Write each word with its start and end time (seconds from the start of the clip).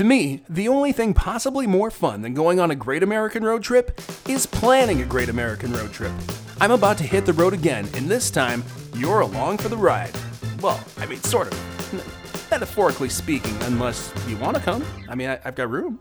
To 0.00 0.04
me, 0.04 0.40
the 0.48 0.66
only 0.66 0.92
thing 0.92 1.12
possibly 1.12 1.66
more 1.66 1.90
fun 1.90 2.22
than 2.22 2.32
going 2.32 2.58
on 2.58 2.70
a 2.70 2.74
great 2.74 3.02
American 3.02 3.44
road 3.44 3.62
trip 3.62 4.00
is 4.26 4.46
planning 4.46 5.02
a 5.02 5.04
great 5.04 5.28
American 5.28 5.74
road 5.74 5.92
trip. 5.92 6.10
I'm 6.58 6.70
about 6.70 6.96
to 6.96 7.04
hit 7.04 7.26
the 7.26 7.34
road 7.34 7.52
again, 7.52 7.86
and 7.92 8.08
this 8.08 8.30
time, 8.30 8.64
you're 8.94 9.20
along 9.20 9.58
for 9.58 9.68
the 9.68 9.76
ride. 9.76 10.16
Well, 10.62 10.82
I 10.96 11.04
mean, 11.04 11.20
sort 11.20 11.48
of. 11.48 12.48
Metaphorically 12.50 13.10
speaking, 13.10 13.54
unless 13.64 14.10
you 14.26 14.38
want 14.38 14.56
to 14.56 14.62
come. 14.62 14.82
I 15.06 15.14
mean, 15.14 15.28
I, 15.28 15.38
have 15.44 15.54
got 15.54 15.70
room. 15.70 16.00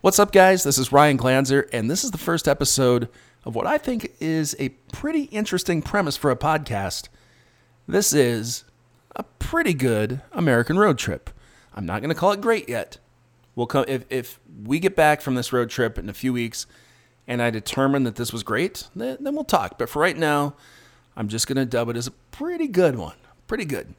What's 0.00 0.20
up, 0.20 0.30
guys? 0.30 0.62
This 0.62 0.78
is 0.78 0.92
Ryan 0.92 1.18
Glanzer, 1.18 1.68
and 1.72 1.90
this 1.90 2.04
is 2.04 2.12
the 2.12 2.18
first 2.18 2.46
episode 2.46 3.08
of 3.44 3.56
what 3.56 3.66
I 3.66 3.78
think 3.78 4.12
is 4.20 4.54
a 4.60 4.68
pretty 4.92 5.24
interesting 5.24 5.82
premise 5.82 6.16
for 6.16 6.30
a 6.30 6.36
podcast. 6.36 7.08
This 7.88 8.12
is 8.12 8.62
a 9.16 9.24
pretty 9.40 9.74
good 9.74 10.22
American 10.30 10.78
road 10.78 10.98
trip. 10.98 11.30
I'm 11.74 11.86
not 11.86 12.00
going 12.00 12.10
to 12.10 12.14
call 12.14 12.32
it 12.32 12.40
great 12.40 12.68
yet. 12.68 12.98
We'll 13.54 13.66
come 13.66 13.84
if 13.88 14.04
if 14.10 14.40
we 14.64 14.78
get 14.78 14.96
back 14.96 15.20
from 15.20 15.34
this 15.34 15.52
road 15.52 15.70
trip 15.70 15.98
in 15.98 16.08
a 16.08 16.14
few 16.14 16.32
weeks, 16.32 16.66
and 17.26 17.42
I 17.42 17.50
determine 17.50 18.04
that 18.04 18.16
this 18.16 18.32
was 18.32 18.42
great, 18.42 18.88
then, 18.94 19.18
then 19.20 19.34
we'll 19.34 19.44
talk. 19.44 19.78
But 19.78 19.88
for 19.88 20.00
right 20.00 20.16
now, 20.16 20.54
I'm 21.16 21.28
just 21.28 21.46
going 21.46 21.56
to 21.56 21.64
dub 21.64 21.88
it 21.88 21.96
as 21.96 22.06
a 22.06 22.12
pretty 22.30 22.68
good 22.68 22.96
one. 22.96 23.16
Pretty 23.46 23.64
good. 23.64 23.94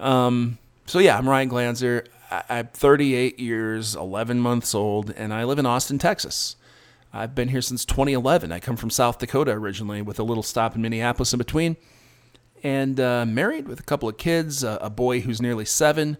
Um, 0.00 0.58
so 0.86 0.98
yeah, 0.98 1.18
I'm 1.18 1.28
Ryan 1.28 1.50
Glanzer. 1.50 2.06
I, 2.30 2.42
I'm 2.48 2.68
38 2.68 3.38
years, 3.38 3.94
11 3.94 4.40
months 4.40 4.74
old, 4.74 5.10
and 5.10 5.32
I 5.34 5.44
live 5.44 5.58
in 5.58 5.66
Austin, 5.66 5.98
Texas. 5.98 6.56
I've 7.12 7.34
been 7.34 7.48
here 7.48 7.60
since 7.60 7.84
2011. 7.84 8.52
I 8.52 8.58
come 8.58 8.76
from 8.76 8.88
South 8.88 9.18
Dakota 9.18 9.52
originally, 9.52 10.00
with 10.00 10.18
a 10.18 10.22
little 10.22 10.42
stop 10.42 10.74
in 10.74 10.80
Minneapolis 10.80 11.34
in 11.34 11.38
between, 11.38 11.76
and 12.62 12.98
uh, 12.98 13.26
married 13.26 13.68
with 13.68 13.80
a 13.80 13.82
couple 13.82 14.08
of 14.08 14.16
kids, 14.16 14.64
a 14.64 14.88
boy 14.88 15.20
who's 15.20 15.42
nearly 15.42 15.66
seven 15.66 16.16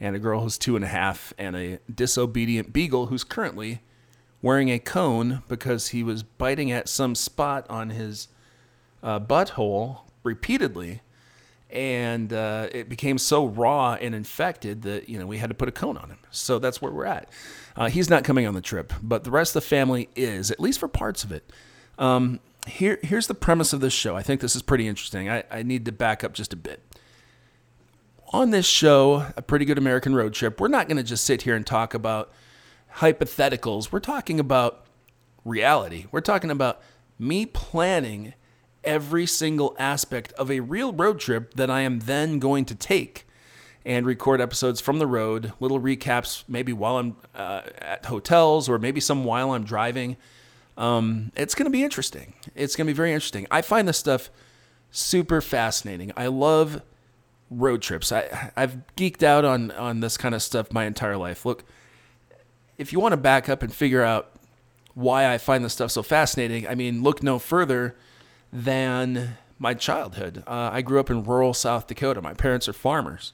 and 0.00 0.16
a 0.16 0.18
girl 0.18 0.40
who's 0.40 0.58
two 0.58 0.76
and 0.76 0.84
a 0.84 0.88
half, 0.88 1.32
and 1.38 1.56
a 1.56 1.78
disobedient 1.92 2.72
beagle 2.72 3.06
who's 3.06 3.24
currently 3.24 3.80
wearing 4.42 4.70
a 4.70 4.78
cone 4.78 5.42
because 5.48 5.88
he 5.88 6.02
was 6.02 6.22
biting 6.22 6.70
at 6.70 6.88
some 6.88 7.14
spot 7.14 7.64
on 7.70 7.90
his 7.90 8.28
uh, 9.02 9.18
butthole 9.18 10.00
repeatedly, 10.22 11.00
and 11.70 12.32
uh, 12.32 12.68
it 12.72 12.88
became 12.88 13.18
so 13.18 13.46
raw 13.46 13.94
and 13.94 14.14
infected 14.14 14.82
that 14.82 15.08
you 15.08 15.18
know 15.18 15.26
we 15.26 15.38
had 15.38 15.48
to 15.48 15.54
put 15.54 15.68
a 15.68 15.72
cone 15.72 15.96
on 15.96 16.10
him. 16.10 16.18
So 16.30 16.58
that's 16.58 16.82
where 16.82 16.92
we're 16.92 17.06
at. 17.06 17.28
Uh, 17.76 17.88
he's 17.88 18.10
not 18.10 18.22
coming 18.24 18.46
on 18.46 18.54
the 18.54 18.60
trip, 18.60 18.92
but 19.02 19.24
the 19.24 19.30
rest 19.30 19.56
of 19.56 19.62
the 19.62 19.68
family 19.68 20.08
is, 20.14 20.50
at 20.50 20.60
least 20.60 20.78
for 20.78 20.88
parts 20.88 21.24
of 21.24 21.32
it. 21.32 21.50
Um, 21.98 22.40
here, 22.66 22.98
here's 23.02 23.26
the 23.26 23.34
premise 23.34 23.72
of 23.72 23.80
this 23.80 23.92
show. 23.92 24.16
I 24.16 24.22
think 24.22 24.40
this 24.40 24.56
is 24.56 24.62
pretty 24.62 24.88
interesting. 24.88 25.28
I, 25.28 25.44
I 25.50 25.62
need 25.62 25.84
to 25.86 25.92
back 25.92 26.24
up 26.24 26.32
just 26.32 26.52
a 26.52 26.56
bit 26.56 26.80
on 28.34 28.50
this 28.50 28.66
show, 28.66 29.28
A 29.36 29.42
Pretty 29.42 29.64
Good 29.64 29.78
American 29.78 30.12
Road 30.12 30.34
Trip, 30.34 30.60
we're 30.60 30.66
not 30.66 30.88
going 30.88 30.96
to 30.96 31.04
just 31.04 31.24
sit 31.24 31.42
here 31.42 31.54
and 31.54 31.64
talk 31.64 31.94
about 31.94 32.32
hypotheticals. 32.96 33.92
We're 33.92 34.00
talking 34.00 34.40
about 34.40 34.84
reality. 35.44 36.06
We're 36.10 36.20
talking 36.20 36.50
about 36.50 36.82
me 37.16 37.46
planning 37.46 38.34
every 38.82 39.24
single 39.24 39.76
aspect 39.78 40.32
of 40.32 40.50
a 40.50 40.58
real 40.58 40.92
road 40.92 41.20
trip 41.20 41.54
that 41.54 41.70
I 41.70 41.82
am 41.82 42.00
then 42.00 42.40
going 42.40 42.64
to 42.64 42.74
take 42.74 43.24
and 43.84 44.04
record 44.04 44.40
episodes 44.40 44.80
from 44.80 44.98
the 44.98 45.06
road, 45.06 45.52
little 45.60 45.80
recaps, 45.80 46.42
maybe 46.48 46.72
while 46.72 46.96
I'm 46.96 47.16
uh, 47.36 47.62
at 47.78 48.06
hotels 48.06 48.68
or 48.68 48.80
maybe 48.80 48.98
some 48.98 49.22
while 49.24 49.52
I'm 49.52 49.62
driving. 49.62 50.16
Um, 50.76 51.30
it's 51.36 51.54
going 51.54 51.66
to 51.66 51.70
be 51.70 51.84
interesting. 51.84 52.32
It's 52.56 52.74
going 52.74 52.88
to 52.88 52.92
be 52.92 52.96
very 52.96 53.12
interesting. 53.12 53.46
I 53.48 53.62
find 53.62 53.86
this 53.86 53.98
stuff 53.98 54.28
super 54.90 55.40
fascinating. 55.40 56.10
I 56.16 56.26
love 56.26 56.82
road 57.50 57.82
trips. 57.82 58.12
I 58.12 58.52
I've 58.56 58.78
geeked 58.96 59.22
out 59.22 59.44
on 59.44 59.70
on 59.72 60.00
this 60.00 60.16
kind 60.16 60.34
of 60.34 60.42
stuff 60.42 60.72
my 60.72 60.84
entire 60.84 61.16
life. 61.16 61.44
Look, 61.44 61.64
if 62.78 62.92
you 62.92 63.00
want 63.00 63.12
to 63.12 63.16
back 63.16 63.48
up 63.48 63.62
and 63.62 63.72
figure 63.72 64.02
out 64.02 64.30
why 64.94 65.32
I 65.32 65.38
find 65.38 65.64
this 65.64 65.72
stuff 65.72 65.90
so 65.90 66.02
fascinating, 66.02 66.68
I 66.68 66.74
mean, 66.74 67.02
look 67.02 67.22
no 67.22 67.38
further 67.38 67.96
than 68.52 69.36
my 69.58 69.74
childhood. 69.74 70.44
Uh, 70.46 70.70
I 70.72 70.82
grew 70.82 71.00
up 71.00 71.10
in 71.10 71.24
rural 71.24 71.54
South 71.54 71.86
Dakota. 71.86 72.20
My 72.22 72.34
parents 72.34 72.68
are 72.68 72.72
farmers. 72.72 73.32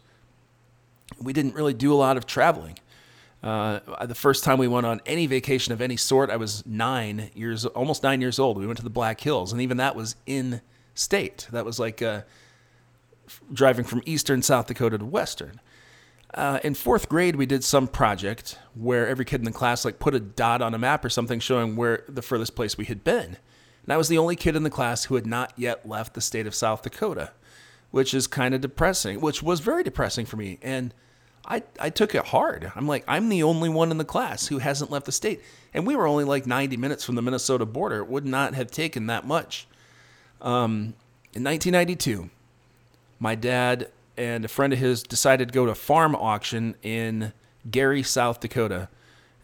We 1.21 1.33
didn't 1.33 1.55
really 1.55 1.75
do 1.75 1.93
a 1.93 1.97
lot 1.97 2.17
of 2.17 2.27
traveling. 2.27 2.79
Uh, 3.43 3.81
the 4.05 4.15
first 4.15 4.45
time 4.45 4.59
we 4.59 4.69
went 4.69 4.87
on 4.87 5.01
any 5.07 5.27
vacation 5.27 5.73
of 5.73 5.81
any 5.81 5.97
sort, 5.97 6.31
I 6.31 6.37
was 6.37 6.65
nine 6.67 7.31
years, 7.35 7.65
almost 7.65 8.03
nine 8.03 8.21
years 8.21 8.39
old. 8.39 8.59
We 8.59 8.67
went 8.67 8.77
to 8.79 8.85
the 8.85 8.91
Black 8.91 9.21
Hills, 9.21 9.53
and 9.53 9.63
even 9.63 9.79
that 9.79 9.97
was 9.97 10.17
in 10.27 10.61
state. 10.95 11.49
That 11.51 11.65
was 11.65 11.79
like 11.79 12.03
uh, 12.03 12.23
driving 13.53 13.85
from 13.85 14.03
eastern 14.07 14.43
South 14.43 14.67
Dakota 14.67 14.99
to 14.99 15.05
western. 15.05 15.61
Uh, 16.33 16.61
in 16.63 16.75
fourth 16.75 17.09
grade, 17.09 17.35
we 17.37 17.47
did 17.47 17.65
some 17.65 17.89
project 17.89 18.59
where 18.75 19.09
every 19.09 19.25
kid 19.25 19.41
in 19.41 19.45
the 19.45 19.53
class 19.53 19.85
like 19.85 19.99
put 19.99 20.15
a 20.15 20.21
dot 20.21 20.63
on 20.63 20.75
a 20.75 20.79
map 20.79 21.05
or 21.05 21.11
something 21.11 21.41
showing 21.41 21.75
where 21.75 22.05
the 22.09 22.23
furthest 22.23 22.55
place 22.55 22.79
we 22.79 22.85
had 22.85 23.03
been. 23.03 23.37
And 23.83 23.93
I 23.93 23.97
was 23.97 24.09
the 24.09 24.19
only 24.19 24.37
kid 24.37 24.55
in 24.55 24.63
the 24.63 24.71
class 24.71 25.05
who 25.05 25.17
had 25.17 25.27
not 25.27 25.53
yet 25.57 25.89
left 25.89 26.15
the 26.15 26.21
state 26.21 26.47
of 26.47 26.55
South 26.55 26.83
Dakota, 26.83 27.33
which 27.91 28.15
is 28.15 28.27
kind 28.27 28.55
of 28.55 28.61
depressing, 28.61 29.21
which 29.21 29.43
was 29.43 29.59
very 29.61 29.83
depressing 29.83 30.25
for 30.25 30.37
me. 30.37 30.59
And 30.63 30.95
I, 31.47 31.65
I 31.81 31.91
took 31.91 32.15
it 32.15 32.27
hard. 32.27 32.71
I'm 32.77 32.87
like, 32.87 33.05
I'm 33.09 33.29
the 33.29 33.43
only 33.43 33.69
one 33.69 33.91
in 33.91 33.99
the 33.99 34.05
class 34.05 34.47
who 34.47 34.59
hasn't 34.59 34.91
left 34.91 35.07
the 35.07 35.13
state. 35.13 35.41
And 35.75 35.87
we 35.87 35.97
were 35.97 36.07
only 36.07 36.25
like 36.25 36.47
90 36.47 36.77
minutes 36.77 37.05
from 37.05 37.17
the 37.17 37.23
Minnesota 37.23 37.67
border. 37.67 37.99
It 37.99 38.09
would 38.09 38.27
not 38.27 38.55
have 38.55 38.71
taken 38.71 39.07
that 39.07 39.27
much. 39.27 39.67
Um, 40.41 40.95
in 41.33 41.45
1992, 41.45 42.31
my 43.21 43.35
dad 43.35 43.91
and 44.17 44.45
a 44.45 44.49
friend 44.49 44.73
of 44.73 44.79
his 44.79 45.03
decided 45.03 45.49
to 45.49 45.55
go 45.55 45.67
to 45.67 45.73
a 45.73 45.77
farm 45.77 46.17
auction 46.17 46.75
in 46.83 47.33
Gary, 47.71 48.03
South 48.03 48.41
Dakota, 48.41 48.89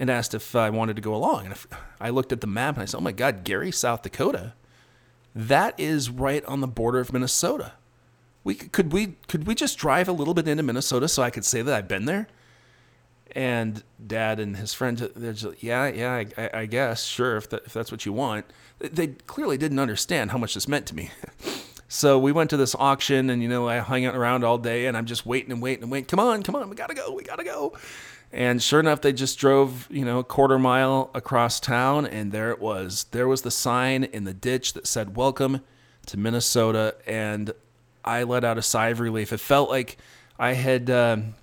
and 0.00 0.10
asked 0.10 0.34
if 0.34 0.56
I 0.56 0.70
wanted 0.70 0.96
to 0.96 1.02
go 1.02 1.14
along. 1.14 1.46
And 1.46 1.54
I 2.00 2.10
looked 2.10 2.32
at 2.32 2.40
the 2.40 2.46
map 2.46 2.74
and 2.74 2.82
I 2.82 2.86
said, 2.86 2.98
"Oh 2.98 3.02
my 3.02 3.12
God, 3.12 3.44
Gary, 3.44 3.70
South 3.70 4.02
Dakota, 4.02 4.54
that 5.34 5.78
is 5.78 6.10
right 6.10 6.44
on 6.46 6.60
the 6.60 6.66
border 6.66 6.98
of 6.98 7.12
Minnesota. 7.12 7.72
We 8.42 8.54
could 8.54 8.92
we 8.92 9.16
could 9.28 9.46
we 9.46 9.54
just 9.54 9.78
drive 9.78 10.08
a 10.08 10.12
little 10.12 10.34
bit 10.34 10.48
into 10.48 10.62
Minnesota 10.62 11.08
so 11.08 11.22
I 11.22 11.30
could 11.30 11.44
say 11.44 11.62
that 11.62 11.74
I've 11.74 11.88
been 11.88 12.06
there." 12.06 12.26
And 13.32 13.82
Dad 14.04 14.40
and 14.40 14.56
his 14.56 14.72
friend, 14.72 14.96
they're 14.96 15.34
just, 15.34 15.62
yeah, 15.62 15.88
yeah, 15.88 16.24
I, 16.38 16.60
I 16.60 16.66
guess, 16.66 17.04
sure, 17.04 17.36
if, 17.36 17.50
that, 17.50 17.66
if 17.66 17.74
that's 17.74 17.92
what 17.92 18.06
you 18.06 18.12
want. 18.12 18.46
They 18.78 19.08
clearly 19.08 19.58
didn't 19.58 19.78
understand 19.78 20.30
how 20.30 20.38
much 20.38 20.54
this 20.54 20.66
meant 20.66 20.86
to 20.86 20.94
me. 20.94 21.10
So 21.88 22.18
we 22.18 22.32
went 22.32 22.50
to 22.50 22.56
this 22.56 22.74
auction, 22.74 23.30
and 23.30 23.42
you 23.42 23.48
know, 23.48 23.68
I 23.68 23.78
hung 23.78 24.04
out 24.04 24.16
around 24.16 24.44
all 24.44 24.58
day, 24.58 24.86
and 24.86 24.96
I'm 24.96 25.06
just 25.06 25.24
waiting 25.24 25.52
and 25.52 25.62
waiting 25.62 25.84
and 25.84 25.92
waiting. 25.92 26.06
Come 26.06 26.20
on, 26.20 26.42
come 26.42 26.56
on, 26.56 26.68
we 26.68 26.76
gotta 26.76 26.94
go, 26.94 27.12
we 27.12 27.22
gotta 27.22 27.44
go. 27.44 27.76
And 28.32 28.60
sure 28.60 28.80
enough, 28.80 29.00
they 29.00 29.12
just 29.12 29.38
drove, 29.38 29.86
you 29.90 30.04
know, 30.04 30.18
a 30.18 30.24
quarter 30.24 30.58
mile 30.58 31.10
across 31.14 31.60
town, 31.60 32.06
and 32.06 32.32
there 32.32 32.50
it 32.50 32.60
was. 32.60 33.06
There 33.12 33.28
was 33.28 33.42
the 33.42 33.52
sign 33.52 34.04
in 34.04 34.24
the 34.24 34.34
ditch 34.34 34.72
that 34.72 34.86
said, 34.86 35.16
Welcome 35.16 35.60
to 36.06 36.16
Minnesota. 36.18 36.96
And 37.06 37.52
I 38.04 38.24
let 38.24 38.44
out 38.44 38.58
a 38.58 38.62
sigh 38.62 38.88
of 38.88 39.00
relief. 39.00 39.32
It 39.32 39.40
felt 39.40 39.70
like 39.70 39.96
I 40.38 40.52
had, 40.54 40.90
um, 40.90 41.34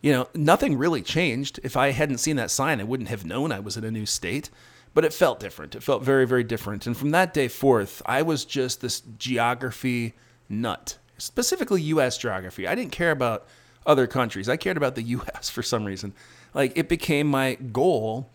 you 0.00 0.12
know, 0.12 0.28
nothing 0.34 0.76
really 0.76 1.02
changed. 1.02 1.60
If 1.62 1.76
I 1.76 1.92
hadn't 1.92 2.18
seen 2.18 2.36
that 2.36 2.50
sign, 2.50 2.80
I 2.80 2.84
wouldn't 2.84 3.08
have 3.08 3.24
known 3.24 3.52
I 3.52 3.60
was 3.60 3.76
in 3.76 3.84
a 3.84 3.90
new 3.90 4.06
state 4.06 4.50
but 4.94 5.04
it 5.04 5.12
felt 5.12 5.40
different. 5.40 5.74
It 5.74 5.82
felt 5.82 6.02
very, 6.02 6.26
very 6.26 6.44
different. 6.44 6.86
And 6.86 6.96
from 6.96 7.10
that 7.10 7.34
day 7.34 7.48
forth, 7.48 8.00
I 8.06 8.22
was 8.22 8.44
just 8.44 8.80
this 8.80 9.00
geography 9.18 10.14
nut, 10.48 10.98
specifically 11.18 11.82
U.S. 11.82 12.16
geography. 12.16 12.66
I 12.68 12.76
didn't 12.76 12.92
care 12.92 13.10
about 13.10 13.46
other 13.84 14.06
countries. 14.06 14.48
I 14.48 14.56
cared 14.56 14.76
about 14.76 14.94
the 14.94 15.02
U.S. 15.02 15.50
for 15.50 15.62
some 15.62 15.84
reason. 15.84 16.14
Like 16.54 16.78
it 16.78 16.88
became 16.88 17.26
my 17.26 17.54
goal 17.54 18.30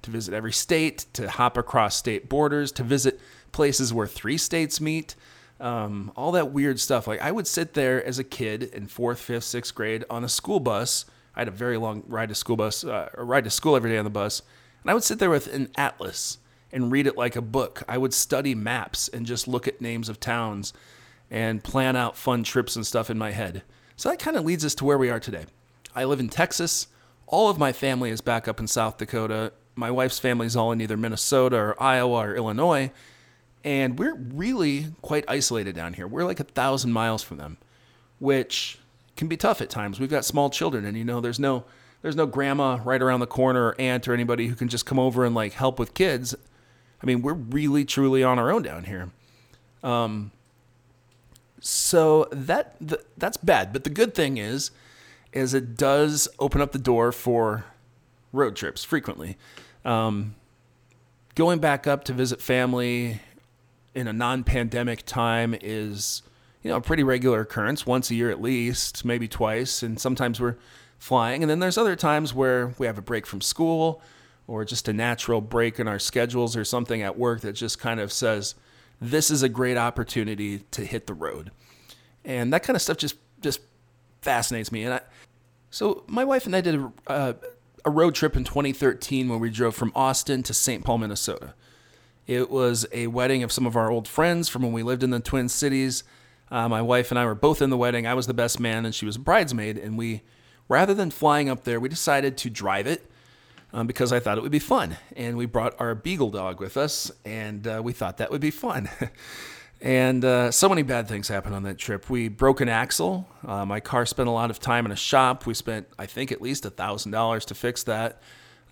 to 0.00 0.10
visit 0.10 0.32
every 0.32 0.52
state, 0.52 1.04
to 1.12 1.28
hop 1.28 1.58
across 1.58 1.96
state 1.96 2.28
borders, 2.28 2.72
to 2.72 2.82
visit 2.82 3.20
places 3.52 3.92
where 3.92 4.06
three 4.06 4.38
states 4.38 4.80
meet. 4.80 5.14
Um, 5.60 6.12
all 6.16 6.32
that 6.32 6.52
weird 6.52 6.80
stuff. 6.80 7.06
Like 7.06 7.20
I 7.20 7.32
would 7.32 7.46
sit 7.46 7.74
there 7.74 8.02
as 8.04 8.18
a 8.18 8.24
kid 8.24 8.62
in 8.62 8.86
fourth, 8.86 9.18
fifth, 9.18 9.44
sixth 9.44 9.74
grade 9.74 10.04
on 10.08 10.24
a 10.24 10.28
school 10.28 10.60
bus. 10.60 11.04
I 11.34 11.40
had 11.40 11.48
a 11.48 11.52
very 11.52 11.76
long 11.76 12.04
ride 12.06 12.30
to 12.30 12.34
school 12.34 12.56
bus, 12.56 12.84
uh, 12.84 13.10
ride 13.18 13.44
to 13.44 13.50
school 13.50 13.76
every 13.76 13.90
day 13.90 13.98
on 13.98 14.04
the 14.04 14.10
bus 14.10 14.42
and 14.88 14.92
I 14.92 14.94
would 14.94 15.04
sit 15.04 15.18
there 15.18 15.28
with 15.28 15.52
an 15.52 15.68
atlas 15.76 16.38
and 16.72 16.90
read 16.90 17.06
it 17.06 17.14
like 17.14 17.36
a 17.36 17.42
book. 17.42 17.82
I 17.86 17.98
would 17.98 18.14
study 18.14 18.54
maps 18.54 19.06
and 19.06 19.26
just 19.26 19.46
look 19.46 19.68
at 19.68 19.82
names 19.82 20.08
of 20.08 20.18
towns 20.18 20.72
and 21.30 21.62
plan 21.62 21.94
out 21.94 22.16
fun 22.16 22.42
trips 22.42 22.74
and 22.74 22.86
stuff 22.86 23.10
in 23.10 23.18
my 23.18 23.32
head. 23.32 23.64
So 23.96 24.08
that 24.08 24.18
kind 24.18 24.34
of 24.34 24.46
leads 24.46 24.64
us 24.64 24.74
to 24.76 24.86
where 24.86 24.96
we 24.96 25.10
are 25.10 25.20
today. 25.20 25.44
I 25.94 26.04
live 26.04 26.20
in 26.20 26.30
Texas. 26.30 26.86
All 27.26 27.50
of 27.50 27.58
my 27.58 27.70
family 27.70 28.08
is 28.08 28.22
back 28.22 28.48
up 28.48 28.60
in 28.60 28.66
South 28.66 28.96
Dakota. 28.96 29.52
My 29.74 29.90
wife's 29.90 30.18
family 30.18 30.46
is 30.46 30.56
all 30.56 30.72
in 30.72 30.80
either 30.80 30.96
Minnesota 30.96 31.56
or 31.56 31.82
Iowa 31.82 32.20
or 32.20 32.34
Illinois. 32.34 32.90
And 33.64 33.98
we're 33.98 34.14
really 34.14 34.86
quite 35.02 35.26
isolated 35.28 35.74
down 35.74 35.92
here. 35.92 36.06
We're 36.06 36.24
like 36.24 36.40
a 36.40 36.44
thousand 36.44 36.94
miles 36.94 37.22
from 37.22 37.36
them, 37.36 37.58
which 38.20 38.78
can 39.18 39.28
be 39.28 39.36
tough 39.36 39.60
at 39.60 39.68
times. 39.68 40.00
We've 40.00 40.08
got 40.08 40.24
small 40.24 40.48
children, 40.48 40.86
and 40.86 40.96
you 40.96 41.04
know, 41.04 41.20
there's 41.20 41.38
no 41.38 41.64
there's 42.02 42.16
no 42.16 42.26
grandma 42.26 42.78
right 42.84 43.02
around 43.02 43.20
the 43.20 43.26
corner 43.26 43.68
or 43.68 43.80
aunt 43.80 44.06
or 44.06 44.14
anybody 44.14 44.46
who 44.46 44.54
can 44.54 44.68
just 44.68 44.86
come 44.86 44.98
over 44.98 45.24
and 45.24 45.34
like 45.34 45.54
help 45.54 45.78
with 45.78 45.94
kids. 45.94 46.34
I 47.02 47.06
mean, 47.06 47.22
we're 47.22 47.34
really 47.34 47.84
truly 47.84 48.22
on 48.22 48.38
our 48.38 48.50
own 48.50 48.62
down 48.62 48.84
here. 48.84 49.10
Um, 49.82 50.32
so 51.60 52.28
that 52.30 52.76
that's 53.16 53.36
bad. 53.36 53.72
But 53.72 53.84
the 53.84 53.90
good 53.90 54.14
thing 54.14 54.36
is, 54.36 54.70
is 55.32 55.54
it 55.54 55.76
does 55.76 56.28
open 56.38 56.60
up 56.60 56.72
the 56.72 56.78
door 56.78 57.12
for 57.12 57.64
road 58.32 58.56
trips 58.56 58.84
frequently. 58.84 59.36
Um, 59.84 60.34
going 61.34 61.58
back 61.58 61.86
up 61.86 62.04
to 62.04 62.12
visit 62.12 62.40
family 62.40 63.20
in 63.94 64.06
a 64.06 64.12
non-pandemic 64.12 65.04
time 65.06 65.56
is 65.60 66.22
you 66.62 66.70
know 66.70 66.76
a 66.76 66.80
pretty 66.80 67.02
regular 67.02 67.40
occurrence 67.40 67.86
once 67.86 68.10
a 68.10 68.14
year 68.14 68.30
at 68.30 68.40
least 68.40 69.04
maybe 69.04 69.26
twice 69.26 69.82
and 69.82 69.98
sometimes 70.00 70.40
we're 70.40 70.56
flying. 70.98 71.42
And 71.42 71.50
then 71.50 71.60
there's 71.60 71.78
other 71.78 71.96
times 71.96 72.34
where 72.34 72.74
we 72.78 72.86
have 72.86 72.98
a 72.98 73.02
break 73.02 73.26
from 73.26 73.40
school 73.40 74.02
or 74.46 74.64
just 74.64 74.88
a 74.88 74.92
natural 74.92 75.40
break 75.40 75.78
in 75.78 75.86
our 75.86 75.98
schedules 75.98 76.56
or 76.56 76.64
something 76.64 77.02
at 77.02 77.18
work 77.18 77.40
that 77.42 77.52
just 77.52 77.78
kind 77.78 78.00
of 78.00 78.12
says 78.12 78.54
this 79.00 79.30
is 79.30 79.42
a 79.42 79.48
great 79.48 79.76
opportunity 79.76 80.60
to 80.70 80.84
hit 80.84 81.06
the 81.06 81.14
road. 81.14 81.50
And 82.24 82.52
that 82.52 82.62
kind 82.62 82.74
of 82.74 82.82
stuff 82.82 82.96
just 82.96 83.16
just 83.40 83.60
fascinates 84.22 84.72
me. 84.72 84.82
And 84.82 84.94
I, 84.94 85.00
so 85.70 86.02
my 86.06 86.24
wife 86.24 86.46
and 86.46 86.56
i 86.56 86.60
did 86.60 86.74
a, 86.74 86.92
uh, 87.06 87.32
a 87.84 87.90
road 87.90 88.14
trip 88.14 88.36
in 88.36 88.42
2013 88.42 89.28
when 89.28 89.38
we 89.38 89.50
drove 89.50 89.74
from 89.74 89.92
austin 89.94 90.42
to 90.42 90.54
st 90.54 90.84
paul 90.84 90.98
minnesota. 90.98 91.54
It 92.26 92.50
was 92.50 92.86
a 92.92 93.06
wedding 93.06 93.42
of 93.42 93.52
some 93.52 93.66
of 93.66 93.76
our 93.76 93.90
old 93.90 94.08
friends 94.08 94.48
from 94.48 94.62
when 94.62 94.72
we 94.72 94.82
lived 94.82 95.02
in 95.02 95.10
the 95.10 95.20
twin 95.20 95.48
cities. 95.48 96.04
Uh, 96.50 96.68
my 96.68 96.82
wife 96.82 97.10
and 97.10 97.18
i 97.18 97.24
were 97.24 97.34
both 97.34 97.62
in 97.62 97.70
the 97.70 97.76
wedding. 97.76 98.06
I 98.06 98.14
was 98.14 98.26
the 98.26 98.34
best 98.34 98.58
man 98.58 98.84
and 98.84 98.94
she 98.94 99.06
was 99.06 99.16
a 99.16 99.20
bridesmaid 99.20 99.78
and 99.78 99.96
we 99.96 100.22
rather 100.68 100.94
than 100.94 101.10
flying 101.10 101.48
up 101.48 101.64
there 101.64 101.80
we 101.80 101.88
decided 101.88 102.36
to 102.36 102.50
drive 102.50 102.86
it 102.86 103.08
um, 103.72 103.86
because 103.86 104.12
I 104.12 104.20
thought 104.20 104.38
it 104.38 104.42
would 104.42 104.52
be 104.52 104.58
fun. 104.58 104.96
And 105.16 105.36
we 105.36 105.46
brought 105.46 105.78
our 105.80 105.94
beagle 105.94 106.30
dog 106.30 106.60
with 106.60 106.76
us, 106.76 107.10
and 107.24 107.66
uh, 107.66 107.80
we 107.82 107.92
thought 107.92 108.18
that 108.18 108.30
would 108.30 108.40
be 108.40 108.50
fun. 108.50 108.88
and 109.80 110.24
uh, 110.24 110.50
so 110.50 110.68
many 110.68 110.82
bad 110.82 111.08
things 111.08 111.28
happened 111.28 111.54
on 111.54 111.62
that 111.64 111.78
trip. 111.78 112.08
We 112.08 112.28
broke 112.28 112.60
an 112.60 112.68
axle. 112.68 113.28
Uh, 113.46 113.64
my 113.64 113.80
car 113.80 114.06
spent 114.06 114.28
a 114.28 114.32
lot 114.32 114.50
of 114.50 114.58
time 114.58 114.86
in 114.86 114.92
a 114.92 114.96
shop. 114.96 115.46
We 115.46 115.54
spent, 115.54 115.86
I 115.98 116.06
think, 116.06 116.32
at 116.32 116.40
least 116.40 116.64
$1,000 116.64 117.44
to 117.44 117.54
fix 117.54 117.82
that. 117.84 118.22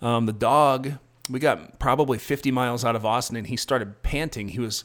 Um, 0.01 0.25
the 0.25 0.33
dog, 0.33 0.93
we 1.29 1.39
got 1.39 1.79
probably 1.79 2.17
50 2.17 2.51
miles 2.51 2.83
out 2.83 2.95
of 2.95 3.05
Austin, 3.05 3.35
and 3.35 3.47
he 3.47 3.55
started 3.55 4.01
panting. 4.03 4.49
He 4.49 4.59
was 4.59 4.83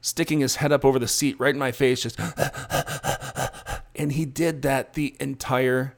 sticking 0.00 0.40
his 0.40 0.56
head 0.56 0.72
up 0.72 0.84
over 0.84 0.98
the 0.98 1.08
seat 1.08 1.38
right 1.38 1.54
in 1.54 1.58
my 1.58 1.72
face, 1.72 2.02
just. 2.02 2.18
and 3.94 4.12
he 4.12 4.24
did 4.24 4.62
that 4.62 4.94
the 4.94 5.16
entire 5.20 5.94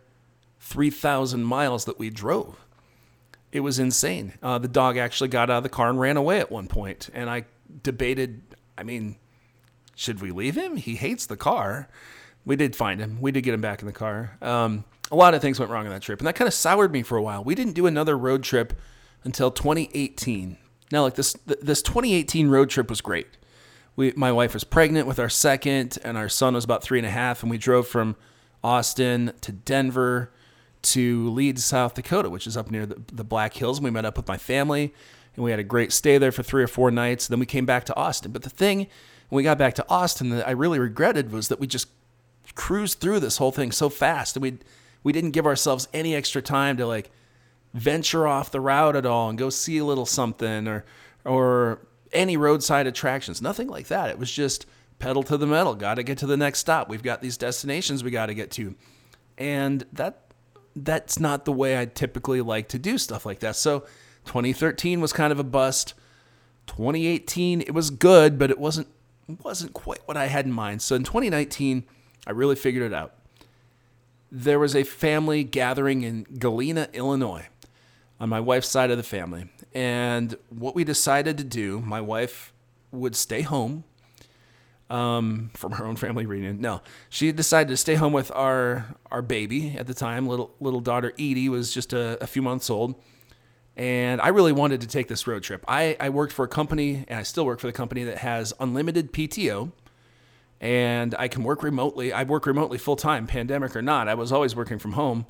3,000 0.64 1.44
miles 1.44 1.84
that 1.84 1.98
we 1.98 2.10
drove 2.10 2.64
it 3.54 3.60
was 3.60 3.78
insane. 3.78 4.34
Uh, 4.42 4.58
the 4.58 4.68
dog 4.68 4.96
actually 4.96 5.28
got 5.28 5.48
out 5.48 5.58
of 5.58 5.62
the 5.62 5.68
car 5.68 5.88
and 5.88 5.98
ran 5.98 6.16
away 6.16 6.40
at 6.40 6.50
one 6.50 6.66
point, 6.66 7.08
and 7.14 7.30
I 7.30 7.44
debated. 7.84 8.42
I 8.76 8.82
mean, 8.82 9.16
should 9.94 10.20
we 10.20 10.32
leave 10.32 10.56
him? 10.56 10.76
He 10.76 10.96
hates 10.96 11.24
the 11.24 11.36
car. 11.36 11.88
We 12.44 12.56
did 12.56 12.74
find 12.74 13.00
him. 13.00 13.20
We 13.20 13.30
did 13.30 13.42
get 13.42 13.54
him 13.54 13.60
back 13.60 13.80
in 13.80 13.86
the 13.86 13.92
car. 13.92 14.36
Um, 14.42 14.84
a 15.12 15.16
lot 15.16 15.34
of 15.34 15.40
things 15.40 15.60
went 15.60 15.70
wrong 15.70 15.86
on 15.86 15.92
that 15.92 16.02
trip, 16.02 16.18
and 16.18 16.26
that 16.26 16.34
kind 16.34 16.48
of 16.48 16.52
soured 16.52 16.90
me 16.90 17.04
for 17.04 17.16
a 17.16 17.22
while. 17.22 17.44
We 17.44 17.54
didn't 17.54 17.74
do 17.74 17.86
another 17.86 18.18
road 18.18 18.42
trip 18.42 18.74
until 19.22 19.52
2018. 19.52 20.58
Now, 20.90 21.02
like 21.02 21.14
this, 21.14 21.34
this 21.44 21.80
2018 21.80 22.48
road 22.48 22.70
trip 22.70 22.90
was 22.90 23.00
great. 23.00 23.28
We, 23.94 24.12
my 24.16 24.32
wife 24.32 24.52
was 24.52 24.64
pregnant 24.64 25.06
with 25.06 25.20
our 25.20 25.28
second, 25.28 25.96
and 26.02 26.18
our 26.18 26.28
son 26.28 26.54
was 26.54 26.64
about 26.64 26.82
three 26.82 26.98
and 26.98 27.06
a 27.06 27.10
half, 27.10 27.42
and 27.42 27.50
we 27.50 27.58
drove 27.58 27.86
from 27.86 28.16
Austin 28.64 29.32
to 29.42 29.52
Denver 29.52 30.32
to 30.84 31.30
Lead, 31.30 31.58
South 31.58 31.94
Dakota, 31.94 32.30
which 32.30 32.46
is 32.46 32.56
up 32.56 32.70
near 32.70 32.86
the, 32.86 33.00
the 33.12 33.24
Black 33.24 33.54
Hills. 33.54 33.78
And 33.78 33.84
We 33.84 33.90
met 33.90 34.04
up 34.04 34.16
with 34.16 34.28
my 34.28 34.36
family 34.36 34.94
and 35.36 35.44
we 35.44 35.50
had 35.50 35.60
a 35.60 35.64
great 35.64 35.92
stay 35.92 36.18
there 36.18 36.32
for 36.32 36.42
three 36.42 36.62
or 36.62 36.68
four 36.68 36.90
nights. 36.90 37.26
Then 37.26 37.40
we 37.40 37.46
came 37.46 37.66
back 37.66 37.84
to 37.86 37.96
Austin. 37.96 38.32
But 38.32 38.42
the 38.42 38.50
thing 38.50 38.86
when 39.28 39.36
we 39.38 39.42
got 39.42 39.58
back 39.58 39.74
to 39.74 39.86
Austin 39.88 40.30
that 40.30 40.46
I 40.46 40.52
really 40.52 40.78
regretted 40.78 41.32
was 41.32 41.48
that 41.48 41.58
we 41.58 41.66
just 41.66 41.88
cruised 42.54 43.00
through 43.00 43.20
this 43.20 43.38
whole 43.38 43.50
thing 43.50 43.72
so 43.72 43.88
fast 43.88 44.36
and 44.36 44.42
we 44.42 44.58
we 45.02 45.12
didn't 45.12 45.32
give 45.32 45.44
ourselves 45.44 45.88
any 45.92 46.14
extra 46.14 46.40
time 46.40 46.76
to 46.76 46.86
like 46.86 47.10
venture 47.72 48.28
off 48.28 48.52
the 48.52 48.60
route 48.60 48.94
at 48.94 49.04
all 49.04 49.28
and 49.28 49.38
go 49.38 49.50
see 49.50 49.78
a 49.78 49.84
little 49.84 50.06
something 50.06 50.68
or 50.68 50.84
or 51.24 51.80
any 52.12 52.36
roadside 52.36 52.86
attractions. 52.86 53.42
Nothing 53.42 53.68
like 53.68 53.88
that. 53.88 54.10
It 54.10 54.18
was 54.18 54.30
just 54.30 54.66
pedal 54.98 55.22
to 55.24 55.36
the 55.36 55.46
metal. 55.46 55.74
Got 55.74 55.94
to 55.94 56.02
get 56.02 56.18
to 56.18 56.26
the 56.26 56.36
next 56.36 56.60
stop. 56.60 56.88
We've 56.88 57.02
got 57.02 57.20
these 57.20 57.36
destinations 57.36 58.04
we 58.04 58.10
got 58.10 58.26
to 58.26 58.34
get 58.34 58.50
to. 58.52 58.74
And 59.36 59.84
that 59.92 60.23
that's 60.76 61.18
not 61.18 61.44
the 61.44 61.52
way 61.52 61.78
I 61.78 61.86
typically 61.86 62.40
like 62.40 62.68
to 62.68 62.78
do 62.78 62.98
stuff 62.98 63.24
like 63.24 63.40
that. 63.40 63.56
So 63.56 63.80
2013 64.26 65.00
was 65.00 65.12
kind 65.12 65.32
of 65.32 65.38
a 65.38 65.44
bust. 65.44 65.94
2018 66.66 67.60
it 67.60 67.74
was 67.74 67.90
good, 67.90 68.38
but 68.38 68.50
it 68.50 68.58
wasn't 68.58 68.88
wasn't 69.42 69.72
quite 69.72 70.00
what 70.06 70.16
I 70.16 70.26
had 70.26 70.46
in 70.46 70.52
mind. 70.52 70.82
So 70.82 70.94
in 70.94 71.04
2019, 71.04 71.84
I 72.26 72.30
really 72.30 72.56
figured 72.56 72.84
it 72.84 72.94
out. 72.94 73.14
There 74.30 74.58
was 74.58 74.74
a 74.74 74.82
family 74.82 75.44
gathering 75.44 76.02
in 76.02 76.26
Galena, 76.38 76.88
Illinois, 76.92 77.46
on 78.18 78.28
my 78.28 78.40
wife's 78.40 78.68
side 78.68 78.90
of 78.90 78.96
the 78.96 79.02
family. 79.02 79.48
And 79.72 80.36
what 80.50 80.74
we 80.74 80.84
decided 80.84 81.38
to 81.38 81.44
do, 81.44 81.80
my 81.80 82.00
wife 82.00 82.52
would 82.90 83.16
stay 83.16 83.42
home 83.42 83.84
um, 84.90 85.50
from 85.54 85.72
her 85.72 85.86
own 85.86 85.96
family 85.96 86.26
reunion. 86.26 86.60
No, 86.60 86.82
she 87.08 87.32
decided 87.32 87.68
to 87.70 87.76
stay 87.76 87.94
home 87.94 88.12
with 88.12 88.30
our 88.32 88.86
our 89.10 89.22
baby 89.22 89.76
at 89.78 89.86
the 89.86 89.94
time. 89.94 90.26
Little 90.26 90.54
little 90.60 90.80
daughter 90.80 91.12
Edie 91.18 91.48
was 91.48 91.72
just 91.72 91.92
a, 91.92 92.22
a 92.22 92.26
few 92.26 92.42
months 92.42 92.68
old, 92.68 92.94
and 93.76 94.20
I 94.20 94.28
really 94.28 94.52
wanted 94.52 94.80
to 94.82 94.86
take 94.86 95.08
this 95.08 95.26
road 95.26 95.42
trip. 95.42 95.64
I, 95.66 95.96
I 95.98 96.10
worked 96.10 96.32
for 96.32 96.44
a 96.44 96.48
company, 96.48 97.04
and 97.08 97.18
I 97.18 97.22
still 97.22 97.46
work 97.46 97.60
for 97.60 97.66
the 97.66 97.72
company 97.72 98.04
that 98.04 98.18
has 98.18 98.52
unlimited 98.60 99.12
PTO, 99.12 99.72
and 100.60 101.14
I 101.18 101.28
can 101.28 101.42
work 101.42 101.62
remotely. 101.62 102.12
I 102.12 102.24
work 102.24 102.46
remotely 102.46 102.78
full 102.78 102.96
time, 102.96 103.26
pandemic 103.26 103.74
or 103.74 103.82
not. 103.82 104.08
I 104.08 104.14
was 104.14 104.32
always 104.32 104.54
working 104.54 104.78
from 104.78 104.92
home, 104.92 105.26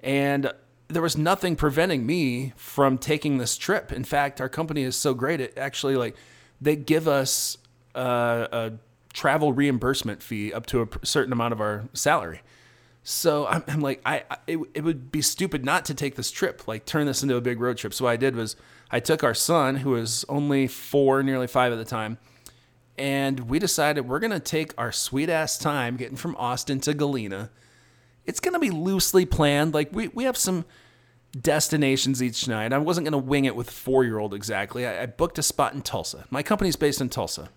and 0.00 0.52
there 0.86 1.02
was 1.02 1.18
nothing 1.18 1.56
preventing 1.56 2.06
me 2.06 2.54
from 2.56 2.96
taking 2.96 3.38
this 3.38 3.58
trip. 3.58 3.92
In 3.92 4.04
fact, 4.04 4.40
our 4.40 4.48
company 4.48 4.82
is 4.82 4.94
so 4.94 5.14
great; 5.14 5.40
it 5.40 5.58
actually 5.58 5.96
like 5.96 6.16
they 6.60 6.76
give 6.76 7.08
us 7.08 7.58
a 8.00 8.72
travel 9.12 9.52
reimbursement 9.52 10.22
fee 10.22 10.52
up 10.52 10.66
to 10.66 10.82
a 10.82 11.06
certain 11.06 11.32
amount 11.32 11.52
of 11.52 11.60
our 11.60 11.88
salary. 11.92 12.40
So 13.02 13.46
I'm, 13.46 13.64
I'm 13.68 13.80
like, 13.80 14.00
I, 14.04 14.24
I 14.30 14.36
it, 14.46 14.58
it 14.74 14.84
would 14.84 15.10
be 15.10 15.22
stupid 15.22 15.64
not 15.64 15.84
to 15.86 15.94
take 15.94 16.14
this 16.14 16.30
trip, 16.30 16.68
like 16.68 16.84
turn 16.84 17.06
this 17.06 17.22
into 17.22 17.36
a 17.36 17.40
big 17.40 17.60
road 17.60 17.78
trip. 17.78 17.94
So 17.94 18.04
what 18.04 18.10
I 18.10 18.16
did 18.16 18.36
was 18.36 18.56
I 18.90 19.00
took 19.00 19.24
our 19.24 19.34
son, 19.34 19.76
who 19.76 19.90
was 19.90 20.24
only 20.28 20.66
four, 20.66 21.22
nearly 21.22 21.46
five 21.46 21.72
at 21.72 21.76
the 21.76 21.84
time, 21.84 22.18
and 22.96 23.48
we 23.48 23.58
decided 23.58 24.08
we're 24.08 24.18
gonna 24.18 24.40
take 24.40 24.72
our 24.76 24.92
sweet 24.92 25.28
ass 25.30 25.56
time 25.58 25.96
getting 25.96 26.16
from 26.16 26.36
Austin 26.36 26.80
to 26.80 26.94
Galena. 26.94 27.50
It's 28.26 28.40
gonna 28.40 28.58
be 28.58 28.70
loosely 28.70 29.24
planned. 29.24 29.72
Like 29.74 29.88
we 29.92 30.08
we 30.08 30.24
have 30.24 30.36
some 30.36 30.64
destinations 31.38 32.22
each 32.22 32.48
night. 32.48 32.72
I 32.72 32.78
wasn't 32.78 33.04
gonna 33.06 33.18
wing 33.18 33.44
it 33.44 33.56
with 33.56 33.70
four 33.70 34.04
year 34.04 34.18
old 34.18 34.34
exactly. 34.34 34.86
I, 34.86 35.04
I 35.04 35.06
booked 35.06 35.38
a 35.38 35.42
spot 35.42 35.74
in 35.74 35.82
Tulsa. 35.82 36.26
My 36.30 36.42
company's 36.42 36.76
based 36.76 37.00
in 37.00 37.08
Tulsa. 37.08 37.50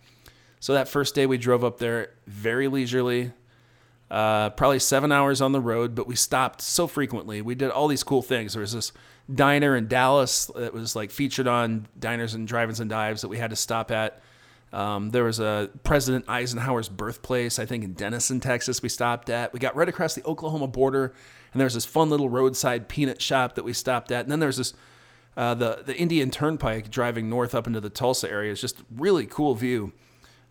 So 0.61 0.73
that 0.73 0.87
first 0.87 1.15
day 1.15 1.25
we 1.25 1.39
drove 1.39 1.63
up 1.63 1.79
there 1.79 2.11
very 2.27 2.67
leisurely, 2.67 3.33
uh, 4.11 4.51
probably 4.51 4.77
seven 4.77 5.11
hours 5.11 5.41
on 5.41 5.53
the 5.53 5.59
road, 5.59 5.95
but 5.95 6.05
we 6.05 6.15
stopped 6.15 6.61
so 6.61 6.85
frequently. 6.85 7.41
We 7.41 7.55
did 7.55 7.71
all 7.71 7.87
these 7.87 8.03
cool 8.03 8.21
things. 8.21 8.53
There 8.53 8.61
was 8.61 8.73
this 8.73 8.93
diner 9.33 9.75
in 9.75 9.87
Dallas 9.87 10.51
that 10.55 10.71
was 10.71 10.95
like 10.95 11.09
featured 11.09 11.47
on 11.47 11.87
diners 11.99 12.35
and 12.35 12.47
drive-ins 12.47 12.79
and 12.79 12.91
dives 12.91 13.23
that 13.23 13.27
we 13.27 13.39
had 13.39 13.49
to 13.49 13.55
stop 13.55 13.89
at. 13.89 14.21
Um, 14.71 15.09
there 15.09 15.23
was 15.23 15.39
a 15.39 15.71
President 15.83 16.25
Eisenhower's 16.27 16.89
birthplace, 16.89 17.57
I 17.57 17.65
think 17.65 17.83
in 17.83 17.93
Denison, 17.93 18.39
Texas, 18.39 18.83
we 18.83 18.89
stopped 18.89 19.31
at. 19.31 19.53
We 19.53 19.59
got 19.59 19.75
right 19.75 19.89
across 19.89 20.13
the 20.13 20.23
Oklahoma 20.25 20.67
border, 20.67 21.05
and 21.53 21.59
there 21.59 21.65
was 21.65 21.73
this 21.73 21.85
fun 21.85 22.11
little 22.11 22.29
roadside 22.29 22.87
peanut 22.87 23.19
shop 23.19 23.55
that 23.55 23.65
we 23.65 23.73
stopped 23.73 24.11
at. 24.11 24.25
And 24.25 24.31
then 24.31 24.39
there's 24.39 24.57
this 24.57 24.75
uh, 25.35 25.55
the 25.55 25.81
the 25.83 25.97
Indian 25.97 26.29
Turnpike 26.29 26.91
driving 26.91 27.29
north 27.29 27.55
up 27.55 27.65
into 27.65 27.81
the 27.81 27.89
Tulsa 27.89 28.29
area. 28.29 28.51
It's 28.51 28.61
just 28.61 28.83
really 28.95 29.25
cool 29.25 29.55
view. 29.55 29.91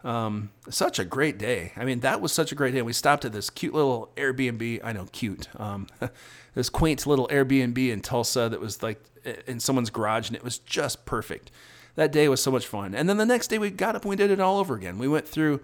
Um, 0.02 0.50
such 0.69 0.99
a 0.99 1.04
great 1.04 1.37
day. 1.37 1.73
I 1.76 1.85
mean, 1.85 2.00
that 2.00 2.21
was 2.21 2.33
such 2.33 2.52
a 2.52 2.54
great 2.54 2.73
day. 2.73 2.83
We 2.83 2.92
stopped 2.92 3.25
at 3.25 3.33
this 3.33 3.50
cute 3.50 3.75
little 3.75 4.11
Airbnb. 4.16 4.80
I 4.83 4.92
know, 4.92 5.07
cute. 5.12 5.49
Um, 5.57 5.88
this 6.54 6.71
quaint 6.71 7.07
little 7.07 7.28
Airbnb 7.28 7.90
in 7.90 8.00
Tulsa 8.00 8.49
that 8.49 8.61
was 8.61 8.83
like 8.83 9.02
in 9.47 9.61
someone's 9.61 9.90
garage, 9.90 10.28
and 10.28 10.37
it 10.37 10.42
was 10.42 10.59
just 10.59 11.04
perfect. 11.04 11.50
That 11.97 12.12
day 12.12 12.28
was 12.28 12.42
so 12.42 12.50
much 12.50 12.66
fun. 12.66 12.95
And 12.95 13.09
then 13.09 13.19
the 13.19 13.26
next 13.26 13.49
day, 13.49 13.59
we 13.59 13.71
got 13.71 13.97
up 13.97 14.02
and 14.02 14.11
we 14.11 14.16
did 14.16 14.30
it 14.30 14.40
all 14.40 14.59
over 14.59 14.75
again. 14.75 14.99
We 14.99 15.09
went 15.09 15.28
through 15.28 15.61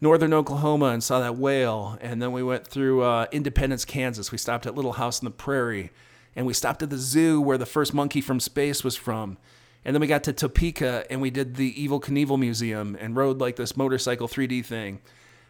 northern 0.00 0.32
Oklahoma 0.32 0.86
and 0.86 1.02
saw 1.02 1.20
that 1.20 1.36
whale, 1.36 1.98
and 2.00 2.20
then 2.20 2.32
we 2.32 2.42
went 2.42 2.66
through 2.66 3.02
uh, 3.02 3.26
Independence, 3.32 3.84
Kansas. 3.84 4.30
We 4.30 4.38
stopped 4.38 4.66
at 4.66 4.74
Little 4.74 4.94
House 4.94 5.20
on 5.20 5.24
the 5.24 5.30
Prairie, 5.30 5.90
and 6.36 6.46
we 6.46 6.52
stopped 6.52 6.82
at 6.82 6.90
the 6.90 6.98
zoo 6.98 7.40
where 7.40 7.58
the 7.58 7.66
first 7.66 7.94
monkey 7.94 8.20
from 8.20 8.38
space 8.38 8.84
was 8.84 8.96
from. 8.96 9.38
And 9.84 9.94
then 9.94 10.00
we 10.00 10.06
got 10.06 10.24
to 10.24 10.32
Topeka 10.32 11.04
and 11.10 11.20
we 11.20 11.30
did 11.30 11.56
the 11.56 11.72
Evel 11.74 12.02
Knievel 12.02 12.38
Museum 12.38 12.96
and 13.00 13.16
rode 13.16 13.40
like 13.40 13.56
this 13.56 13.76
motorcycle 13.76 14.28
3D 14.28 14.64
thing. 14.64 15.00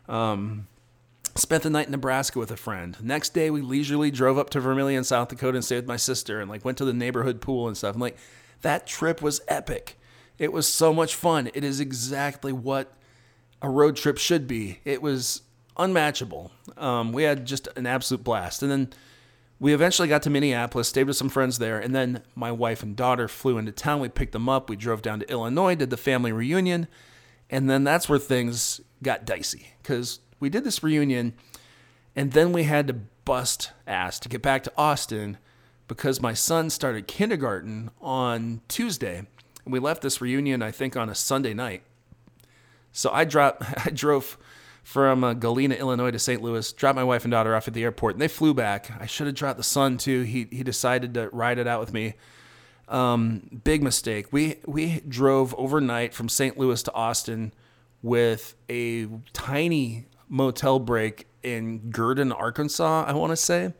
Um, 0.08 0.68
spent 1.34 1.62
the 1.62 1.70
night 1.70 1.86
in 1.86 1.92
Nebraska 1.92 2.38
with 2.38 2.50
a 2.50 2.56
friend. 2.56 2.96
Next 3.02 3.30
day, 3.30 3.50
we 3.50 3.60
leisurely 3.60 4.10
drove 4.10 4.38
up 4.38 4.50
to 4.50 4.60
Vermillion, 4.60 5.04
South 5.04 5.28
Dakota, 5.28 5.56
and 5.56 5.64
stayed 5.64 5.76
with 5.76 5.86
my 5.86 5.96
sister, 5.96 6.40
and 6.40 6.50
like 6.50 6.64
went 6.64 6.78
to 6.78 6.84
the 6.84 6.92
neighborhood 6.92 7.40
pool 7.40 7.68
and 7.68 7.76
stuff. 7.76 7.96
Like, 7.96 8.16
that 8.62 8.86
trip 8.86 9.22
was 9.22 9.40
epic. 9.48 9.98
It 10.38 10.52
was 10.52 10.66
so 10.66 10.92
much 10.92 11.14
fun. 11.14 11.50
It 11.54 11.64
is 11.64 11.80
exactly 11.80 12.52
what 12.52 12.92
a 13.60 13.68
road 13.68 13.96
trip 13.96 14.18
should 14.18 14.46
be. 14.46 14.80
It 14.84 15.02
was 15.02 15.42
unmatchable. 15.76 16.50
Um, 16.76 17.12
we 17.12 17.24
had 17.24 17.44
just 17.44 17.68
an 17.76 17.86
absolute 17.86 18.24
blast. 18.24 18.62
And 18.62 18.70
then 18.70 18.92
we 19.60 19.74
eventually 19.74 20.08
got 20.08 20.22
to 20.22 20.30
Minneapolis, 20.30 20.88
stayed 20.88 21.04
with 21.04 21.16
some 21.16 21.28
friends 21.28 21.58
there, 21.58 21.78
and 21.78 21.94
then 21.94 22.22
my 22.34 22.52
wife 22.52 22.82
and 22.82 22.94
daughter 22.94 23.26
flew 23.26 23.58
into 23.58 23.72
town. 23.72 24.00
We 24.00 24.08
picked 24.08 24.32
them 24.32 24.48
up. 24.48 24.70
We 24.70 24.76
drove 24.76 25.02
down 25.02 25.20
to 25.20 25.30
Illinois, 25.30 25.74
did 25.74 25.90
the 25.90 25.96
family 25.96 26.30
reunion, 26.30 26.86
and 27.50 27.68
then 27.68 27.82
that's 27.82 28.08
where 28.08 28.18
things 28.18 28.80
got 29.02 29.24
dicey 29.24 29.74
because 29.82 30.20
we 30.38 30.48
did 30.48 30.64
this 30.64 30.82
reunion, 30.82 31.34
and 32.14 32.32
then 32.32 32.52
we 32.52 32.64
had 32.64 32.86
to 32.86 32.94
bust 33.24 33.72
ass 33.86 34.20
to 34.20 34.28
get 34.28 34.42
back 34.42 34.62
to 34.64 34.72
Austin 34.76 35.38
because 35.88 36.20
my 36.20 36.34
son 36.34 36.70
started 36.70 37.08
kindergarten 37.08 37.90
on 38.00 38.60
Tuesday, 38.68 39.18
and 39.18 39.72
we 39.72 39.80
left 39.80 40.02
this 40.02 40.20
reunion 40.20 40.62
I 40.62 40.70
think 40.70 40.96
on 40.96 41.08
a 41.08 41.14
Sunday 41.14 41.54
night. 41.54 41.82
So 42.92 43.10
I 43.12 43.24
dropped, 43.24 43.64
I 43.86 43.90
drove 43.90 44.38
from 44.88 45.22
uh, 45.22 45.34
Galena, 45.34 45.74
Illinois 45.74 46.10
to 46.10 46.18
St. 46.18 46.40
Louis, 46.40 46.72
dropped 46.72 46.96
my 46.96 47.04
wife 47.04 47.22
and 47.22 47.30
daughter 47.30 47.54
off 47.54 47.68
at 47.68 47.74
the 47.74 47.82
airport, 47.82 48.14
and 48.14 48.22
they 48.22 48.26
flew 48.26 48.54
back. 48.54 48.90
I 48.98 49.04
should 49.04 49.26
have 49.26 49.36
dropped 49.36 49.58
the 49.58 49.62
son 49.62 49.98
too. 49.98 50.22
He 50.22 50.48
he 50.50 50.62
decided 50.62 51.12
to 51.12 51.28
ride 51.28 51.58
it 51.58 51.66
out 51.66 51.80
with 51.80 51.92
me. 51.92 52.14
Um, 52.88 53.60
big 53.64 53.82
mistake. 53.82 54.32
We 54.32 54.60
we 54.64 55.00
drove 55.06 55.54
overnight 55.58 56.14
from 56.14 56.30
St. 56.30 56.56
Louis 56.56 56.82
to 56.84 56.94
Austin 56.94 57.52
with 58.00 58.54
a 58.70 59.08
tiny 59.34 60.06
motel 60.26 60.78
break 60.78 61.26
in 61.42 61.90
Gurdon, 61.90 62.32
Arkansas. 62.32 63.04
I 63.06 63.12
want 63.12 63.32
to 63.32 63.36
say 63.36 63.74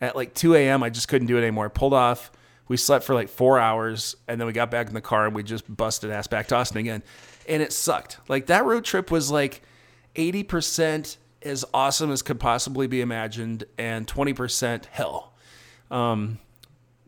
at 0.00 0.16
like 0.16 0.32
2 0.32 0.54
a.m. 0.54 0.82
I 0.82 0.88
just 0.88 1.08
couldn't 1.08 1.28
do 1.28 1.36
it 1.36 1.42
anymore. 1.42 1.66
I 1.66 1.68
pulled 1.68 1.92
off. 1.92 2.32
We 2.66 2.78
slept 2.78 3.04
for 3.04 3.14
like 3.14 3.28
four 3.28 3.58
hours, 3.58 4.16
and 4.26 4.40
then 4.40 4.46
we 4.46 4.54
got 4.54 4.70
back 4.70 4.88
in 4.88 4.94
the 4.94 5.02
car 5.02 5.26
and 5.26 5.34
we 5.34 5.42
just 5.42 5.64
busted 5.76 6.10
ass 6.10 6.28
back 6.28 6.46
to 6.46 6.56
Austin 6.56 6.78
again, 6.78 7.02
and 7.46 7.62
it 7.62 7.74
sucked. 7.74 8.16
Like 8.26 8.46
that 8.46 8.64
road 8.64 8.86
trip 8.86 9.10
was 9.10 9.30
like 9.30 9.60
80% 10.14 11.16
as 11.42 11.64
awesome 11.72 12.10
as 12.10 12.22
could 12.22 12.38
possibly 12.38 12.86
be 12.86 13.00
imagined 13.00 13.64
and 13.78 14.06
20% 14.06 14.86
hell. 14.86 15.32
Um, 15.90 16.38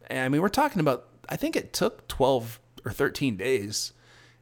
and 0.06 0.20
I 0.20 0.28
mean, 0.28 0.40
we're 0.40 0.48
talking 0.48 0.80
about, 0.80 1.06
I 1.28 1.36
think 1.36 1.56
it 1.56 1.72
took 1.72 2.08
12 2.08 2.60
or 2.84 2.92
13 2.92 3.36
days. 3.36 3.92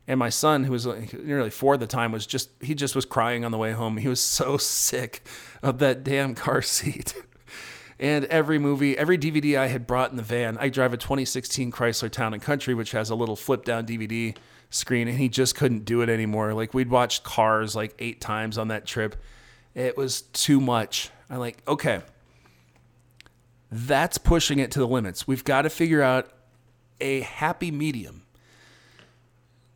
And 0.07 0.19
my 0.19 0.29
son, 0.29 0.65
who 0.65 0.73
was 0.73 0.87
nearly 0.87 1.51
four 1.51 1.75
at 1.75 1.81
the 1.81 1.87
time, 1.87 2.11
was 2.11 2.27
just, 2.27 2.51
he 2.61 2.75
just 2.75 2.97
was 2.97 3.05
crying 3.05 3.45
on 3.45 3.53
the 3.53 3.59
way 3.59 3.73
home. 3.73 3.97
He 3.99 4.09
was 4.09 4.21
so 4.21 4.57
sick 4.59 5.23
of 5.63 5.79
that 5.79 6.03
damn 6.03 6.35
car 6.35 6.63
seat. 6.63 7.15
and 8.01 8.25
every 8.27 8.59
movie, 8.59 8.97
every 8.97 9.19
DVD 9.19 9.59
I 9.59 9.67
had 9.69 9.87
brought 9.87 10.11
in 10.11 10.17
the 10.17 10.23
van, 10.23 10.57
I 10.59 10.69
drive 10.69 10.93
a 10.93 10.97
2016 10.97 11.71
Chrysler 11.71 12.11
Town 12.11 12.33
and 12.33 12.43
Country, 12.43 12.75
which 12.75 12.93
has 12.93 13.11
a 13.11 13.15
little 13.15 13.37
flip 13.37 13.65
down 13.65 13.87
DVD 13.87 14.37
screen 14.71 15.09
and 15.09 15.19
he 15.19 15.29
just 15.29 15.57
couldn't 15.57 15.85
do 15.85 16.01
it 16.01 16.09
anymore. 16.09 16.55
Like 16.55 16.73
we'd 16.73 16.89
watched 16.89 17.25
Cars 17.25 17.77
like 17.77 17.95
eight 17.99 18.21
times 18.21 18.57
on 18.57 18.69
that 18.69 18.87
trip. 18.87 19.17
It 19.75 19.97
was 19.97 20.23
too 20.23 20.61
much. 20.61 21.11
I'm 21.29 21.39
like, 21.39 21.59
okay, 21.69 22.03
that's 23.71 24.19
pushing 24.19 24.59
it 24.59 24.71
to 24.73 24.79
the 24.79 24.89
limits. 24.89 25.27
We've 25.27 25.45
got 25.45 25.63
to 25.63 25.71
figure 25.71 26.03
out 26.03 26.31
a 27.01 27.21
happy 27.21 27.71
medium. 27.71 28.23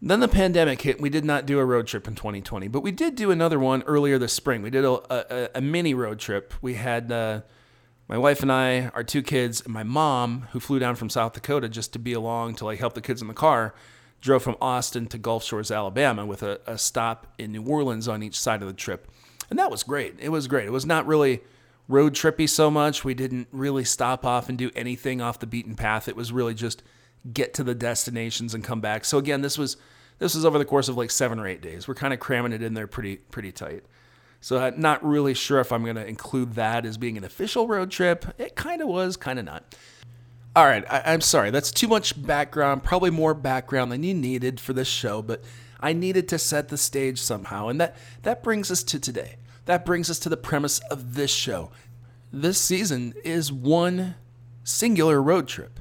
Then 0.01 0.21
the 0.21 0.29
pandemic 0.29 0.83
hit. 0.83 1.01
We 1.01 1.09
did 1.09 1.25
not 1.25 1.47
do 1.47 1.59
a 1.59 1.65
road 1.65 1.87
trip 1.87 2.07
in 2.07 2.15
2020, 2.15 2.69
but 2.69 2.81
we 2.81 2.93
did 2.93 3.15
do 3.15 3.31
another 3.31 3.59
one 3.59 3.83
earlier 3.85 4.19
this 4.19 4.35
spring. 4.35 4.61
We 4.61 4.71
did 4.71 4.85
a, 4.85 4.91
a, 5.11 5.51
a 5.55 5.61
mini 5.61 5.95
road 5.95 6.19
trip. 6.19 6.53
We 6.61 6.75
had 6.75 7.11
uh, 7.11 7.41
my 8.07 8.19
wife 8.19 8.43
and 8.43 8.53
I, 8.53 8.89
our 8.89 9.03
two 9.03 9.23
kids, 9.23 9.63
and 9.63 9.73
my 9.73 9.83
mom, 9.83 10.49
who 10.53 10.61
flew 10.61 10.79
down 10.79 10.97
from 10.97 11.09
South 11.09 11.33
Dakota 11.33 11.71
just 11.71 11.95
to 11.95 11.99
be 11.99 12.13
along 12.13 12.57
to 12.57 12.67
like 12.67 12.81
help 12.81 12.93
the 12.93 13.01
kids 13.01 13.23
in 13.23 13.29
the 13.29 13.35
car 13.35 13.75
drove 14.25 14.43
from 14.43 14.57
Austin 14.59 15.07
to 15.07 15.19
Gulf 15.19 15.45
Shores, 15.45 15.71
Alabama, 15.71 16.25
with 16.25 16.43
a, 16.43 16.59
a 16.67 16.79
stop 16.79 17.27
in 17.37 17.53
New 17.53 17.63
Orleans 17.63 18.09
on 18.09 18.23
each 18.23 18.41
side 18.41 18.63
of 18.63 18.69
the 18.69 18.75
trip. 18.75 19.07
And 19.51 19.59
that 19.59 19.71
was 19.71 19.83
great. 19.83 20.15
It 20.19 20.31
was 20.31 20.49
great. 20.49 20.67
It 20.67 20.71
was 20.71 20.87
not 20.87 21.07
really 21.07 21.43
road 21.89 22.15
trippy 22.15 22.49
so 22.49 22.71
much. 22.71 23.05
We 23.05 23.13
didn't 23.13 23.49
really 23.53 23.85
stop 23.85 24.25
off 24.25 24.49
and 24.49 24.57
do 24.57 24.71
anything 24.75 25.21
off 25.21 25.41
the 25.41 25.47
beaten 25.47 25.75
path. 25.75 26.09
It 26.09 26.17
was 26.17 26.33
really 26.33 26.55
just 26.55 26.83
get 27.35 27.53
to 27.55 27.63
the 27.63 27.75
destinations 27.75 28.55
and 28.55 28.65
come 28.65 28.81
back. 28.81 29.05
So 29.05 29.19
again, 29.19 29.43
this 29.43 29.59
was 29.59 29.77
this 30.19 30.35
was 30.35 30.47
over 30.47 30.57
the 30.57 30.65
course 30.65 30.89
of 30.89 30.97
like 30.97 31.11
seven 31.11 31.39
or 31.39 31.47
eight 31.47 31.61
days. 31.61 31.87
We're 31.87 31.95
kind 31.95 32.15
of 32.15 32.19
cramming 32.19 32.53
it 32.53 32.63
in 32.63 32.73
there 32.73 32.87
pretty 32.87 33.17
pretty 33.17 33.53
tight. 33.53 33.85
So 34.41 34.59
I'm 34.59 34.81
not 34.81 35.05
really 35.05 35.35
sure 35.35 35.61
if 35.61 35.71
I'm 35.71 35.85
going 35.85 35.97
to 35.97 36.07
include 36.07 36.55
that 36.55 36.87
as 36.87 36.97
being 36.97 37.19
an 37.19 37.25
official 37.25 37.69
road 37.69 37.91
trip. 37.91 38.27
It 38.39 38.57
kind 38.57 38.81
of 38.81 38.89
was, 38.89 39.19
kind 39.19 39.39
of 39.39 39.45
not. 39.45 39.75
All 40.57 40.67
right, 40.67 40.85
I, 40.89 41.13
am 41.13 41.21
sorry. 41.21 41.51
That's 41.51 41.73
too 41.73 41.89
much 41.89 42.21
background, 42.21 42.85
probably 42.85 43.11
more 43.11 43.35
background 43.35 43.91
than 43.91 44.05
you 44.05 44.15
needed 44.15 44.61
for 44.61 44.73
this 44.73 44.87
show, 44.87 45.21
but 45.21 45.43
I 45.81 45.93
needed 45.93 46.29
to 46.29 46.39
set 46.39 46.69
the 46.69 46.77
stage 46.77 47.21
somehow. 47.21 47.69
And 47.69 47.81
that, 47.81 47.97
that 48.23 48.45
brings 48.45 48.71
us 48.71 48.85
to 48.85 49.01
today. 49.01 49.35
That 49.65 49.85
brings 49.85 50.09
us 50.09 50.21
to 50.21 50.29
the 50.29 50.37
premise 50.37 50.79
of 50.91 51.15
this 51.15 51.33
show. 51.33 51.73
This 52.33 52.61
season 52.61 53.15
is 53.25 53.51
one 53.51 54.15
singular 54.63 55.21
road 55.21 55.49
trip. 55.49 55.81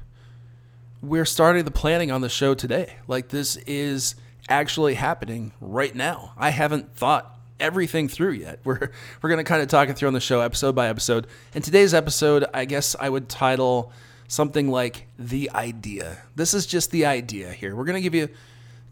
We're 1.00 1.24
starting 1.24 1.64
the 1.64 1.70
planning 1.70 2.10
on 2.10 2.20
the 2.20 2.28
show 2.28 2.54
today. 2.54 2.96
Like, 3.06 3.28
this 3.28 3.56
is 3.68 4.16
actually 4.48 4.94
happening 4.94 5.52
right 5.60 5.94
now. 5.94 6.32
I 6.36 6.50
haven't 6.50 6.96
thought 6.96 7.38
everything 7.60 8.08
through 8.08 8.32
yet. 8.32 8.58
We're, 8.64 8.90
we're 9.22 9.30
going 9.30 9.38
to 9.38 9.48
kind 9.48 9.62
of 9.62 9.68
talk 9.68 9.88
it 9.88 9.96
through 9.96 10.08
on 10.08 10.14
the 10.14 10.20
show 10.20 10.40
episode 10.40 10.74
by 10.74 10.88
episode. 10.88 11.28
And 11.54 11.62
today's 11.62 11.94
episode, 11.94 12.44
I 12.52 12.64
guess 12.64 12.96
I 12.98 13.08
would 13.08 13.28
title 13.28 13.92
something 14.34 14.68
like 14.68 15.06
the 15.18 15.50
idea. 15.54 16.18
This 16.34 16.54
is 16.54 16.66
just 16.66 16.90
the 16.90 17.06
idea 17.06 17.52
here. 17.52 17.74
We're 17.74 17.84
going 17.84 17.96
to 17.96 18.02
give 18.02 18.14
you 18.14 18.28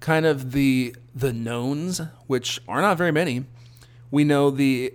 kind 0.01 0.27
of 0.27 0.53
the 0.53 0.95
the 1.15 1.33
knowns, 1.33 2.01
which 2.27 2.61
are 2.67 2.81
not 2.81 2.97
very 2.97 3.13
many. 3.13 3.45
We 4.11 4.25
know 4.25 4.51
the 4.51 4.95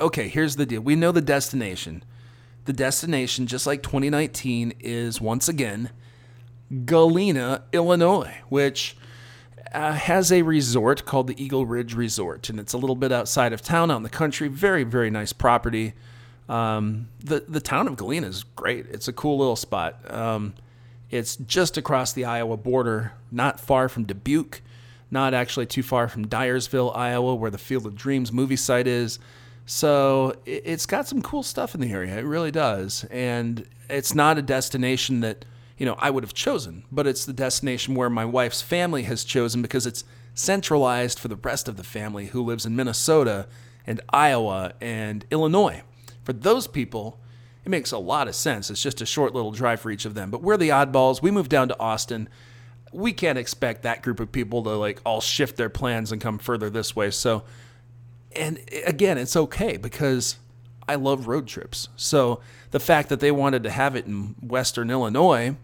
Okay, 0.00 0.28
here's 0.28 0.56
the 0.56 0.66
deal. 0.66 0.80
We 0.80 0.96
know 0.96 1.12
the 1.12 1.20
destination. 1.20 2.02
The 2.64 2.72
destination 2.72 3.46
just 3.46 3.66
like 3.66 3.82
2019 3.82 4.74
is 4.80 5.20
once 5.20 5.48
again 5.48 5.90
Galena, 6.86 7.64
Illinois, 7.72 8.36
which 8.48 8.96
uh, 9.72 9.92
has 9.92 10.32
a 10.32 10.42
resort 10.42 11.04
called 11.04 11.26
the 11.26 11.42
Eagle 11.42 11.66
Ridge 11.66 11.94
Resort, 11.94 12.48
and 12.48 12.58
it's 12.58 12.72
a 12.72 12.78
little 12.78 12.96
bit 12.96 13.12
outside 13.12 13.52
of 13.52 13.60
town 13.60 13.90
out 13.90 13.98
in 13.98 14.02
the 14.02 14.08
country. 14.08 14.48
Very, 14.48 14.84
very 14.84 15.10
nice 15.10 15.32
property. 15.32 15.92
Um, 16.48 17.08
the 17.20 17.44
the 17.48 17.60
town 17.60 17.88
of 17.88 17.96
Galena 17.96 18.26
is 18.26 18.44
great. 18.44 18.86
It's 18.90 19.08
a 19.08 19.12
cool 19.12 19.38
little 19.38 19.56
spot. 19.56 20.10
Um, 20.12 20.54
it's 21.10 21.36
just 21.36 21.76
across 21.76 22.12
the 22.12 22.24
Iowa 22.24 22.56
border, 22.56 23.12
not 23.30 23.60
far 23.60 23.88
from 23.88 24.04
Dubuque, 24.04 24.62
not 25.10 25.32
actually 25.32 25.66
too 25.66 25.82
far 25.82 26.08
from 26.08 26.26
Dyersville, 26.26 26.94
Iowa, 26.94 27.34
where 27.34 27.50
the 27.50 27.58
Field 27.58 27.86
of 27.86 27.94
Dreams 27.94 28.32
movie 28.32 28.56
site 28.56 28.86
is. 28.86 29.18
So 29.66 30.34
it's 30.44 30.86
got 30.86 31.08
some 31.08 31.22
cool 31.22 31.42
stuff 31.42 31.74
in 31.74 31.80
the 31.80 31.92
area. 31.92 32.18
It 32.18 32.24
really 32.24 32.50
does, 32.50 33.04
and 33.10 33.66
it's 33.88 34.14
not 34.14 34.36
a 34.36 34.42
destination 34.42 35.20
that 35.20 35.46
you 35.78 35.86
know 35.86 35.96
I 35.98 36.10
would 36.10 36.24
have 36.24 36.34
chosen, 36.34 36.84
but 36.92 37.06
it's 37.06 37.24
the 37.24 37.32
destination 37.32 37.94
where 37.94 38.10
my 38.10 38.26
wife's 38.26 38.60
family 38.60 39.04
has 39.04 39.24
chosen 39.24 39.62
because 39.62 39.86
it's 39.86 40.04
centralized 40.34 41.18
for 41.18 41.28
the 41.28 41.36
rest 41.36 41.68
of 41.68 41.76
the 41.76 41.84
family 41.84 42.26
who 42.26 42.42
lives 42.42 42.66
in 42.66 42.76
Minnesota 42.76 43.46
and 43.86 44.00
Iowa 44.10 44.74
and 44.80 45.24
Illinois. 45.30 45.82
For 46.24 46.32
those 46.32 46.66
people, 46.66 47.20
it 47.64 47.68
makes 47.70 47.92
a 47.92 47.98
lot 47.98 48.28
of 48.28 48.34
sense. 48.34 48.70
It's 48.70 48.82
just 48.82 49.00
a 49.00 49.06
short 49.06 49.34
little 49.34 49.52
drive 49.52 49.80
for 49.80 49.90
each 49.90 50.04
of 50.04 50.14
them. 50.14 50.30
But 50.30 50.42
we're 50.42 50.56
the 50.56 50.68
oddballs. 50.70 51.22
We 51.22 51.30
moved 51.30 51.50
down 51.50 51.68
to 51.68 51.78
Austin. 51.78 52.28
We 52.92 53.12
can't 53.12 53.38
expect 53.38 53.82
that 53.82 54.02
group 54.02 54.20
of 54.20 54.32
people 54.32 54.62
to 54.64 54.70
like 54.70 55.00
all 55.04 55.20
shift 55.20 55.56
their 55.56 55.70
plans 55.70 56.12
and 56.12 56.20
come 56.20 56.38
further 56.38 56.68
this 56.70 56.94
way. 56.94 57.10
So, 57.10 57.44
and 58.36 58.58
again, 58.84 59.18
it's 59.18 59.36
okay 59.36 59.76
because 59.76 60.36
I 60.86 60.96
love 60.96 61.26
road 61.26 61.46
trips. 61.46 61.88
So 61.96 62.40
the 62.70 62.80
fact 62.80 63.08
that 63.08 63.20
they 63.20 63.30
wanted 63.30 63.62
to 63.62 63.70
have 63.70 63.96
it 63.96 64.06
in 64.06 64.34
Western 64.42 64.90
Illinois 64.90 65.56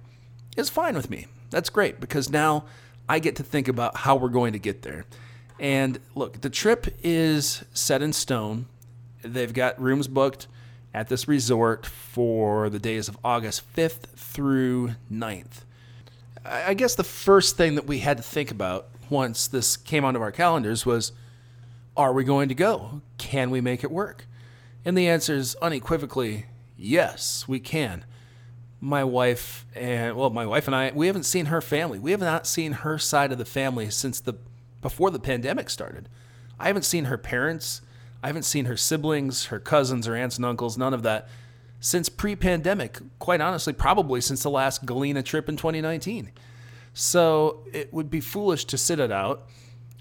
is 0.57 0.71
fine 0.71 0.97
with 0.97 1.11
me. 1.11 1.27
That's 1.51 1.71
great 1.71 2.01
because 2.01 2.31
now 2.31 2.65
I 3.09 3.19
get 3.19 3.37
to 3.37 3.43
think 3.43 3.69
about 3.69 3.99
how 3.99 4.17
we're 4.17 4.29
going 4.29 4.53
to 4.53 4.59
get 4.59 4.83
there. 4.83 5.05
And 5.59 5.99
look, 6.15 6.41
the 6.41 6.51
trip 6.51 6.87
is 7.03 7.65
set 7.75 8.03
in 8.03 8.13
stone. 8.13 8.67
They've 9.23 9.53
got 9.53 9.81
rooms 9.81 10.09
booked 10.09 10.47
at 10.93 11.09
this 11.09 11.29
resort 11.29 11.87
for 11.87 12.69
the 12.69 12.79
days 12.79 13.09
of 13.09 13.17
August 13.25 13.63
5th 13.75 14.07
through 14.17 14.93
9th. 15.13 15.65
I 16.45 16.75
guess 16.75 16.95
the 16.95 17.05
first 17.05 17.57
thing 17.57 17.75
that 17.75 17.87
we 17.87 17.99
had 17.99 18.17
to 18.17 18.23
think 18.23 18.51
about 18.51 18.89
once 19.09 19.47
this 19.47 19.77
came 19.77 20.05
onto 20.05 20.21
our 20.21 20.33
calendars 20.33 20.87
was 20.87 21.13
are 21.97 22.13
we 22.13 22.25
going 22.25 22.49
to 22.49 22.55
go? 22.55 23.03
Can 23.19 23.51
we 23.51 23.61
make 23.61 23.85
it 23.85 23.91
work? 23.91 24.27
And 24.85 24.97
the 24.97 25.09
answer 25.09 25.35
is 25.35 25.55
unequivocally 25.57 26.47
yes, 26.81 27.47
we 27.47 27.61
can. 27.61 28.05
My 28.81 29.05
wife 29.05 29.67
and 29.75 30.17
well, 30.17 30.31
my 30.31 30.47
wife 30.47 30.67
and 30.67 30.75
I, 30.75 30.91
we 30.95 31.07
haven't 31.07 31.25
seen 31.25 31.47
her 31.47 31.61
family. 31.61 31.99
We 31.99 32.13
have 32.13 32.21
not 32.21 32.47
seen 32.47 32.73
her 32.73 32.97
side 32.97 33.31
of 33.31 33.39
the 33.39 33.45
family 33.45 33.91
since 33.91 34.21
the 34.21 34.35
before 34.81 35.11
the 35.11 35.19
pandemic 35.19 35.69
started. 35.69 36.09
I 36.59 36.69
haven't 36.69 36.85
seen 36.85 37.05
her 37.05 37.19
parents. 37.19 37.83
I 38.23 38.27
haven't 38.27 38.43
seen 38.43 38.67
her 38.67 38.77
siblings, 38.77 39.47
her 39.47 39.59
cousins, 39.59 40.07
her 40.07 40.15
aunts 40.15 40.37
and 40.37 40.45
uncles, 40.45 40.77
none 40.77 40.93
of 40.95 41.03
that 41.03 41.29
since 41.81 42.09
pre 42.09 42.37
pandemic. 42.37 42.99
Quite 43.19 43.41
honestly, 43.41 43.73
probably 43.73 44.21
since 44.21 44.43
the 44.43 44.51
last 44.51 44.85
Galena 44.85 45.23
trip 45.23 45.49
in 45.49 45.57
2019. 45.57 46.31
So 46.93 47.65
it 47.73 47.93
would 47.93 48.11
be 48.11 48.21
foolish 48.21 48.65
to 48.67 48.79
sit 48.79 49.01
it 49.01 49.11
out, 49.11 49.47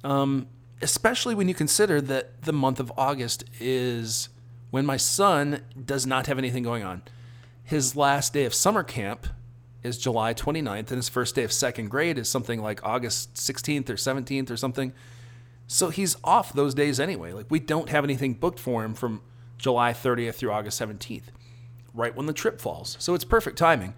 um, 0.03 0.47
especially 0.81 1.35
when 1.35 1.47
you 1.47 1.53
consider 1.53 2.01
that 2.01 2.43
the 2.43 2.53
month 2.53 2.79
of 2.79 2.91
August 2.97 3.45
is 3.59 4.29
when 4.71 4.85
my 4.85 4.97
son 4.97 5.61
does 5.85 6.05
not 6.05 6.27
have 6.27 6.37
anything 6.37 6.63
going 6.63 6.83
on. 6.83 7.01
His 7.63 7.95
last 7.95 8.33
day 8.33 8.45
of 8.45 8.53
summer 8.53 8.83
camp 8.83 9.27
is 9.83 9.97
July 9.97 10.33
29th, 10.33 10.77
and 10.77 10.97
his 10.97 11.09
first 11.09 11.35
day 11.35 11.43
of 11.43 11.53
second 11.53 11.89
grade 11.89 12.17
is 12.17 12.27
something 12.27 12.61
like 12.61 12.83
August 12.83 13.35
16th 13.35 13.89
or 13.89 13.93
17th 13.93 14.51
or 14.51 14.57
something. 14.57 14.91
So 15.71 15.89
he's 15.89 16.17
off 16.23 16.51
those 16.51 16.73
days 16.73 16.99
anyway. 16.99 17.31
Like 17.31 17.45
we 17.49 17.59
don't 17.59 17.89
have 17.89 18.03
anything 18.03 18.33
booked 18.33 18.59
for 18.59 18.83
him 18.83 18.95
from 18.95 19.21
July 19.59 19.93
30th 19.93 20.33
through 20.33 20.51
August 20.51 20.81
17th, 20.81 21.25
right 21.93 22.15
when 22.15 22.25
the 22.25 22.33
trip 22.33 22.59
falls. 22.59 22.97
So 22.99 23.13
it's 23.13 23.23
perfect 23.23 23.59
timing. 23.59 23.93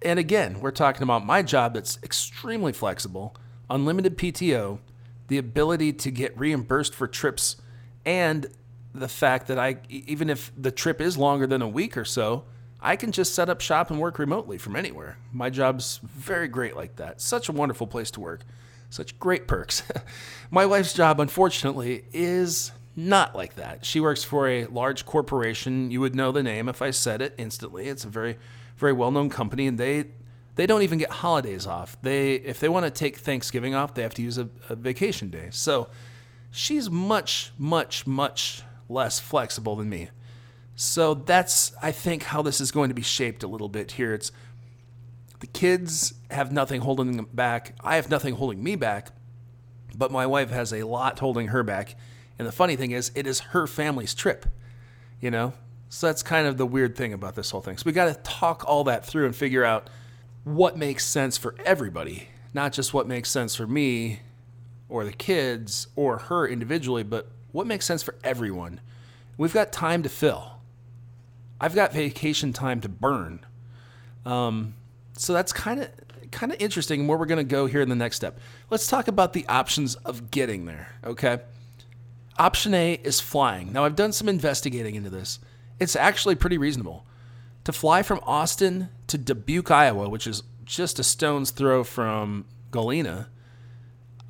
And 0.00 0.18
again, 0.18 0.60
we're 0.60 0.70
talking 0.70 1.02
about 1.02 1.26
my 1.26 1.42
job 1.42 1.74
that's 1.74 1.98
extremely 2.02 2.72
flexible, 2.72 3.36
unlimited 3.68 4.16
PTO, 4.16 4.78
the 5.28 5.36
ability 5.36 5.92
to 5.92 6.10
get 6.10 6.36
reimbursed 6.38 6.94
for 6.94 7.06
trips, 7.06 7.56
and 8.06 8.46
the 8.94 9.06
fact 9.06 9.48
that 9.48 9.58
I, 9.58 9.76
even 9.90 10.30
if 10.30 10.50
the 10.56 10.72
trip 10.72 10.98
is 10.98 11.18
longer 11.18 11.46
than 11.46 11.60
a 11.60 11.68
week 11.68 11.94
or 11.98 12.06
so, 12.06 12.44
I 12.80 12.96
can 12.96 13.12
just 13.12 13.34
set 13.34 13.50
up 13.50 13.60
shop 13.60 13.90
and 13.90 14.00
work 14.00 14.18
remotely 14.18 14.56
from 14.56 14.76
anywhere. 14.76 15.18
My 15.30 15.50
job's 15.50 16.00
very 16.02 16.48
great 16.48 16.74
like 16.74 16.96
that. 16.96 17.20
Such 17.20 17.50
a 17.50 17.52
wonderful 17.52 17.86
place 17.86 18.10
to 18.12 18.20
work. 18.20 18.40
Such 18.92 19.18
great 19.18 19.48
perks. 19.48 19.82
My 20.50 20.66
wife's 20.66 20.92
job, 20.92 21.18
unfortunately, 21.18 22.04
is 22.12 22.72
not 22.94 23.34
like 23.34 23.54
that. 23.54 23.86
She 23.86 24.00
works 24.00 24.22
for 24.22 24.46
a 24.46 24.66
large 24.66 25.06
corporation. 25.06 25.90
You 25.90 26.02
would 26.02 26.14
know 26.14 26.30
the 26.30 26.42
name 26.42 26.68
if 26.68 26.82
I 26.82 26.90
said 26.90 27.22
it 27.22 27.34
instantly. 27.38 27.88
It's 27.88 28.04
a 28.04 28.08
very, 28.08 28.36
very 28.76 28.92
well-known 28.92 29.30
company, 29.30 29.66
and 29.66 29.78
they 29.78 30.08
they 30.56 30.66
don't 30.66 30.82
even 30.82 30.98
get 30.98 31.08
holidays 31.10 31.66
off. 31.66 31.96
They 32.02 32.34
if 32.34 32.60
they 32.60 32.68
want 32.68 32.84
to 32.84 32.90
take 32.90 33.16
Thanksgiving 33.16 33.74
off, 33.74 33.94
they 33.94 34.02
have 34.02 34.12
to 34.12 34.22
use 34.22 34.36
a, 34.36 34.50
a 34.68 34.76
vacation 34.76 35.30
day. 35.30 35.48
So 35.52 35.88
she's 36.50 36.90
much, 36.90 37.50
much, 37.56 38.06
much 38.06 38.62
less 38.90 39.18
flexible 39.18 39.74
than 39.74 39.88
me. 39.88 40.10
So 40.76 41.14
that's, 41.14 41.72
I 41.82 41.92
think, 41.92 42.24
how 42.24 42.42
this 42.42 42.60
is 42.60 42.70
going 42.70 42.90
to 42.90 42.94
be 42.94 43.00
shaped 43.00 43.42
a 43.42 43.48
little 43.48 43.70
bit 43.70 43.92
here. 43.92 44.12
It's 44.12 44.32
the 45.42 45.48
kids 45.48 46.14
have 46.30 46.52
nothing 46.52 46.82
holding 46.82 47.16
them 47.16 47.26
back. 47.32 47.74
I 47.80 47.96
have 47.96 48.08
nothing 48.08 48.36
holding 48.36 48.62
me 48.62 48.76
back, 48.76 49.08
but 49.92 50.12
my 50.12 50.24
wife 50.24 50.50
has 50.50 50.72
a 50.72 50.84
lot 50.84 51.18
holding 51.18 51.48
her 51.48 51.64
back. 51.64 51.96
And 52.38 52.46
the 52.46 52.52
funny 52.52 52.76
thing 52.76 52.92
is, 52.92 53.10
it 53.16 53.26
is 53.26 53.40
her 53.40 53.66
family's 53.66 54.14
trip, 54.14 54.46
you 55.20 55.32
know? 55.32 55.52
So 55.88 56.06
that's 56.06 56.22
kind 56.22 56.46
of 56.46 56.58
the 56.58 56.64
weird 56.64 56.96
thing 56.96 57.12
about 57.12 57.34
this 57.34 57.50
whole 57.50 57.60
thing. 57.60 57.76
So 57.76 57.82
we 57.86 57.92
got 57.92 58.04
to 58.04 58.14
talk 58.22 58.62
all 58.68 58.84
that 58.84 59.04
through 59.04 59.26
and 59.26 59.34
figure 59.34 59.64
out 59.64 59.90
what 60.44 60.76
makes 60.76 61.04
sense 61.04 61.36
for 61.36 61.56
everybody, 61.64 62.28
not 62.54 62.72
just 62.72 62.94
what 62.94 63.08
makes 63.08 63.28
sense 63.28 63.56
for 63.56 63.66
me 63.66 64.20
or 64.88 65.04
the 65.04 65.12
kids 65.12 65.88
or 65.96 66.18
her 66.18 66.46
individually, 66.46 67.02
but 67.02 67.32
what 67.50 67.66
makes 67.66 67.84
sense 67.84 68.04
for 68.04 68.14
everyone. 68.22 68.80
We've 69.36 69.52
got 69.52 69.72
time 69.72 70.04
to 70.04 70.08
fill. 70.08 70.60
I've 71.60 71.74
got 71.74 71.92
vacation 71.92 72.52
time 72.52 72.80
to 72.82 72.88
burn. 72.88 73.44
Um, 74.24 74.74
so 75.16 75.32
that's 75.32 75.52
kind 75.52 75.80
of 75.80 75.90
kind 76.30 76.50
of 76.50 76.60
interesting 76.60 77.06
where 77.06 77.18
we're 77.18 77.26
going 77.26 77.36
to 77.36 77.44
go 77.44 77.66
here 77.66 77.82
in 77.82 77.88
the 77.88 77.94
next 77.94 78.16
step. 78.16 78.38
Let's 78.70 78.86
talk 78.86 79.06
about 79.06 79.34
the 79.34 79.46
options 79.48 79.94
of 79.96 80.30
getting 80.30 80.64
there, 80.64 80.94
okay? 81.04 81.40
Option 82.38 82.72
A 82.72 82.94
is 82.94 83.20
flying. 83.20 83.72
Now 83.72 83.84
I've 83.84 83.96
done 83.96 84.12
some 84.12 84.28
investigating 84.28 84.94
into 84.94 85.10
this. 85.10 85.38
It's 85.78 85.94
actually 85.94 86.34
pretty 86.34 86.56
reasonable. 86.56 87.06
To 87.64 87.72
fly 87.72 88.02
from 88.02 88.20
Austin 88.24 88.88
to 89.06 89.18
Dubuque, 89.18 89.70
Iowa, 89.70 90.08
which 90.08 90.26
is 90.26 90.42
just 90.64 90.98
a 90.98 91.04
stone's 91.04 91.50
throw 91.50 91.84
from 91.84 92.46
Galena, 92.70 93.28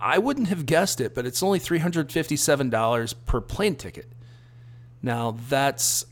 I 0.00 0.18
wouldn't 0.18 0.48
have 0.48 0.66
guessed 0.66 1.00
it, 1.00 1.14
but 1.14 1.24
it's 1.24 1.42
only 1.42 1.60
$357 1.60 3.14
per 3.24 3.40
plane 3.40 3.76
ticket. 3.76 4.12
Now 5.00 5.36
that's 5.48 6.04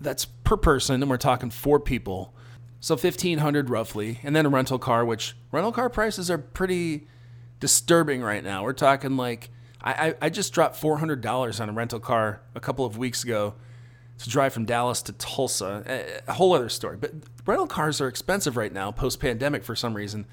that's 0.00 0.24
per 0.24 0.56
person, 0.56 1.02
and 1.02 1.10
we're 1.10 1.18
talking 1.18 1.50
four 1.50 1.78
people, 1.78 2.34
so 2.80 2.96
fifteen 2.96 3.38
hundred 3.38 3.68
roughly, 3.68 4.18
and 4.22 4.34
then 4.34 4.46
a 4.46 4.48
rental 4.48 4.78
car, 4.78 5.04
which 5.04 5.36
rental 5.52 5.70
car 5.70 5.90
prices 5.90 6.30
are 6.30 6.38
pretty 6.38 7.06
disturbing 7.60 8.22
right 8.22 8.42
now. 8.42 8.64
We're 8.64 8.72
talking 8.72 9.16
like 9.16 9.50
I, 9.82 10.14
I 10.20 10.30
just 10.30 10.52
dropped 10.52 10.76
four 10.76 10.98
hundred 10.98 11.20
dollars 11.20 11.60
on 11.60 11.68
a 11.68 11.72
rental 11.72 12.00
car 12.00 12.40
a 12.54 12.60
couple 12.60 12.84
of 12.84 12.98
weeks 12.98 13.22
ago 13.22 13.54
to 14.18 14.28
drive 14.28 14.52
from 14.52 14.64
Dallas 14.64 15.02
to 15.02 15.12
Tulsa. 15.12 16.20
A 16.26 16.32
whole 16.32 16.54
other 16.54 16.68
story, 16.68 16.96
but 16.96 17.12
rental 17.46 17.66
cars 17.66 18.00
are 18.00 18.08
expensive 18.08 18.56
right 18.56 18.72
now, 18.72 18.90
post 18.90 19.20
pandemic 19.20 19.62
for 19.62 19.76
some 19.76 19.94
reason. 19.94 20.26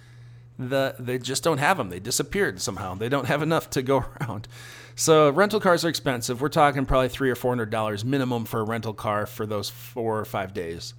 The 0.58 0.96
they 0.98 1.20
just 1.20 1.44
don't 1.44 1.60
have 1.60 1.78
them. 1.78 1.90
They 1.90 2.00
disappeared 2.00 2.62
somehow. 2.62 2.96
They 2.96 3.10
don't 3.10 3.28
have 3.28 3.42
enough 3.44 3.70
to 3.72 3.82
go 3.82 4.06
around. 4.22 4.48
So 4.96 5.30
rental 5.30 5.60
cars 5.60 5.86
are 5.86 5.90
expensive. 5.90 6.42
We're 6.42 6.50
talking 6.50 6.86
probably 6.86 7.10
three 7.10 7.30
or 7.30 7.36
four 7.36 7.52
hundred 7.52 7.70
dollars 7.70 8.04
minimum 8.04 8.46
for 8.46 8.62
a 8.62 8.64
rental 8.64 8.94
car 8.94 9.26
for 9.26 9.46
those 9.46 9.70
four 9.70 10.18
or 10.18 10.26
five 10.26 10.54
days 10.54 10.94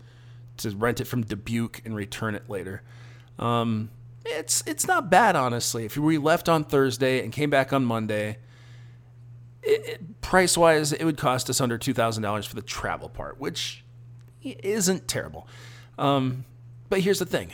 to 0.59 0.71
rent 0.71 1.01
it 1.01 1.07
from 1.07 1.23
Dubuque 1.23 1.83
and 1.85 1.94
return 1.94 2.35
it 2.35 2.49
later. 2.49 2.83
Um, 3.38 3.90
it's 4.25 4.62
it's 4.66 4.87
not 4.87 5.11
bad 5.11 5.37
honestly. 5.37 5.85
If 5.85 5.97
we 5.97 6.18
left 6.18 6.49
on 6.49 6.64
Thursday 6.64 7.23
and 7.23 7.33
came 7.33 7.51
back 7.51 7.73
on 7.73 7.85
Monday, 7.85 8.38
price 10.21 10.57
wise, 10.57 10.92
it 10.92 11.05
would 11.05 11.16
cost 11.16 11.49
us 11.49 11.61
under 11.61 11.79
two 11.79 11.94
thousand 11.94 12.23
dollars 12.23 12.47
for 12.47 12.55
the 12.55 12.62
travel 12.62 13.09
part, 13.09 13.40
which 13.40 13.85
isn't 14.42 15.09
terrible. 15.09 15.49
Um, 15.99 16.44
but 16.88 17.01
here's 17.01 17.18
the 17.18 17.27
thing: 17.27 17.53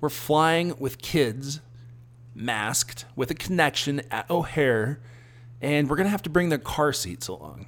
we're 0.00 0.08
flying 0.08 0.74
with 0.78 0.98
kids, 0.98 1.60
masked, 2.34 3.04
with 3.14 3.30
a 3.30 3.34
connection 3.34 4.02
at 4.10 4.28
O'Hare 4.30 5.00
and 5.60 5.88
we're 5.88 5.96
gonna 5.96 6.08
have 6.08 6.22
to 6.22 6.30
bring 6.30 6.48
their 6.48 6.58
car 6.58 6.92
seats 6.92 7.28
along. 7.28 7.66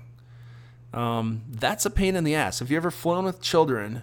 Um, 0.93 1.43
that's 1.49 1.85
a 1.87 1.91
pain 1.91 2.17
in 2.17 2.25
the 2.25 2.35
ass. 2.35 2.61
Have 2.61 2.71
you 2.71 2.77
ever 2.77 2.91
flown 2.91 3.25
with 3.25 3.41
children 3.41 4.03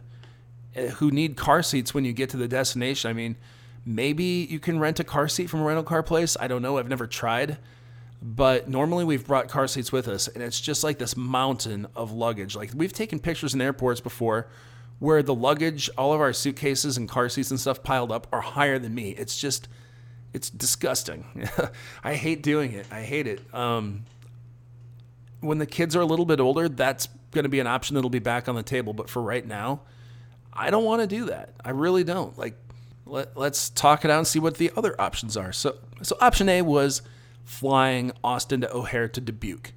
who 0.76 1.12
need 1.12 1.36
car 1.38 1.64
seats 1.64 1.94
when 1.94 2.06
you 2.06 2.14
get 2.14 2.30
to 2.32 2.38
the 2.38 2.48
destination? 2.48 3.10
I 3.10 3.14
mean, 3.14 3.36
maybe 3.86 4.48
you 4.50 4.60
can 4.60 4.80
rent 4.80 5.00
a 5.00 5.04
car 5.04 5.28
seat 5.28 5.50
from 5.50 5.62
a 5.62 5.64
rental 5.64 5.84
car 5.84 6.04
place. 6.04 6.36
I 6.40 6.48
don't 6.48 6.62
know. 6.62 6.78
I've 6.78 6.90
never 6.90 7.08
tried. 7.08 7.58
But 8.22 8.68
normally 8.68 9.06
we've 9.06 9.26
brought 9.26 9.50
car 9.50 9.68
seats 9.68 9.92
with 9.92 10.08
us, 10.08 10.28
and 10.28 10.42
it's 10.42 10.60
just 10.60 10.84
like 10.84 10.98
this 10.98 11.16
mountain 11.16 11.88
of 11.96 12.12
luggage. 12.12 12.56
Like 12.56 12.72
we've 12.74 12.94
taken 12.94 13.20
pictures 13.20 13.54
in 13.54 13.62
airports 13.62 14.02
before 14.02 14.48
where 15.00 15.22
the 15.22 15.36
luggage, 15.36 15.90
all 15.98 16.14
of 16.14 16.22
our 16.22 16.34
suitcases 16.34 16.98
and 16.98 17.10
car 17.10 17.30
seats 17.30 17.52
and 17.52 17.60
stuff 17.60 17.84
piled 17.84 18.12
up 18.12 18.28
are 18.32 18.42
higher 18.42 18.80
than 18.80 18.96
me. 18.96 19.12
It's 19.12 19.38
just 19.38 19.68
it's 20.34 20.50
disgusting. 20.50 21.48
I 22.04 22.16
hate 22.16 22.42
doing 22.44 22.74
it. 22.74 22.88
I 22.92 23.02
hate 23.02 23.28
it. 23.28 23.42
Um, 23.54 24.06
when 25.40 25.60
the 25.60 25.66
kids 25.66 25.96
are 25.96 26.02
a 26.02 26.06
little 26.06 26.26
bit 26.26 26.40
older, 26.40 26.68
that's 26.68 27.08
going 27.32 27.44
to 27.44 27.50
be 27.50 27.60
an 27.60 27.68
option 27.68 27.96
that'll 27.96 28.10
be 28.10 28.20
back 28.20 28.50
on 28.50 28.56
the 28.56 28.64
table. 28.64 28.94
But 28.94 29.10
for 29.10 29.22
right 29.22 29.46
now, 29.46 29.82
I 30.56 30.70
don't 30.70 30.84
want 30.84 31.02
to 31.02 31.08
do 31.08 31.26
that. 31.26 31.54
I 31.64 31.72
really 31.72 32.04
don't. 32.04 32.38
Like, 32.38 32.56
let, 33.06 33.36
let's 33.36 33.70
talk 33.70 34.06
it 34.06 34.12
out 34.12 34.20
and 34.20 34.28
see 34.28 34.40
what 34.40 34.58
the 34.58 34.72
other 34.76 35.00
options 35.00 35.36
are. 35.36 35.52
So, 35.52 35.76
so 36.02 36.18
option 36.22 36.50
A 36.50 36.62
was 36.62 37.02
flying 37.44 38.12
Austin 38.24 38.62
to 38.62 38.74
O'Hare 38.74 39.08
to 39.10 39.22
Dubuque. 39.22 39.74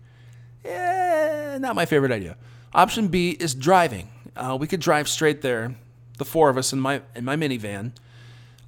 Eh, 0.65 1.59
not 1.61 1.75
my 1.75 1.85
favorite 1.85 2.13
idea. 2.13 2.37
Option 2.73 3.09
B 3.09 3.31
is 3.31 3.55
driving. 3.55 4.09
Uh, 4.37 4.57
we 4.59 4.67
could 4.67 4.81
drive 4.81 5.09
straight 5.09 5.43
there, 5.43 5.75
the 6.19 6.25
four 6.25 6.49
of 6.49 6.57
us 6.57 6.73
in 6.73 6.81
my 6.81 7.03
in 7.15 7.25
my 7.25 7.35
minivan 7.35 7.93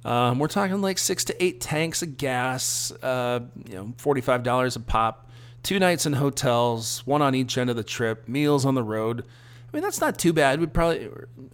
um, 0.03 0.39
we're 0.39 0.47
talking 0.47 0.81
like 0.81 0.97
six 0.97 1.23
to 1.25 1.43
eight 1.43 1.61
tanks 1.61 2.01
of 2.01 2.17
gas, 2.17 2.91
uh, 3.03 3.41
you 3.67 3.75
know, 3.75 3.93
forty-five 3.97 4.43
dollars 4.43 4.75
a 4.75 4.79
pop, 4.79 5.29
two 5.63 5.79
nights 5.79 6.05
in 6.05 6.13
hotels, 6.13 7.05
one 7.05 7.21
on 7.21 7.35
each 7.35 7.57
end 7.57 7.69
of 7.69 7.75
the 7.75 7.83
trip, 7.83 8.27
meals 8.27 8.65
on 8.65 8.75
the 8.75 8.83
road. 8.83 9.23
I 9.71 9.77
mean, 9.77 9.83
that's 9.83 10.01
not 10.01 10.19
too 10.19 10.33
bad. 10.33 10.59
We'd 10.59 10.73
probably 10.73 11.09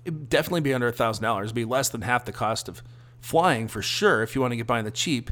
it'd 0.06 0.30
definitely 0.30 0.62
be 0.62 0.74
under 0.74 0.88
a 0.88 0.92
thousand 0.92 1.24
dollars. 1.24 1.52
Be 1.52 1.66
less 1.66 1.90
than 1.90 2.02
half 2.02 2.26
the 2.26 2.32
cost 2.32 2.68
of 2.68 2.82
flying 3.20 3.68
for 3.68 3.82
sure 3.82 4.24
if 4.24 4.36
you 4.36 4.42
want 4.42 4.54
to 4.54 4.58
get 4.58 4.68
by 4.68 4.80
on 4.80 4.86
the 4.86 4.92
cheap. 4.92 5.30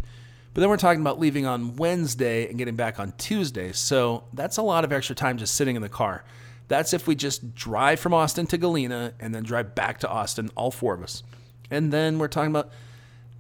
But 0.53 0.61
then 0.61 0.69
we're 0.69 0.77
talking 0.77 1.01
about 1.01 1.19
leaving 1.19 1.45
on 1.45 1.75
Wednesday 1.75 2.47
and 2.47 2.57
getting 2.57 2.75
back 2.75 2.99
on 2.99 3.13
Tuesday. 3.17 3.71
So 3.73 4.23
that's 4.33 4.57
a 4.57 4.61
lot 4.61 4.85
of 4.85 4.93
extra 4.93 5.15
time 5.15 5.37
just 5.37 5.55
sitting 5.55 5.75
in 5.75 5.81
the 5.81 5.89
car. 5.89 6.23
That's 6.67 6.93
if 6.93 7.07
we 7.07 7.15
just 7.15 7.53
drive 7.55 7.99
from 7.99 8.13
Austin 8.13 8.47
to 8.47 8.57
Galena 8.57 9.13
and 9.19 9.35
then 9.35 9.43
drive 9.43 9.75
back 9.75 9.99
to 9.99 10.09
Austin, 10.09 10.49
all 10.55 10.71
four 10.71 10.93
of 10.93 11.03
us. 11.03 11.23
And 11.69 11.91
then 11.91 12.19
we're 12.19 12.27
talking 12.27 12.51
about 12.51 12.71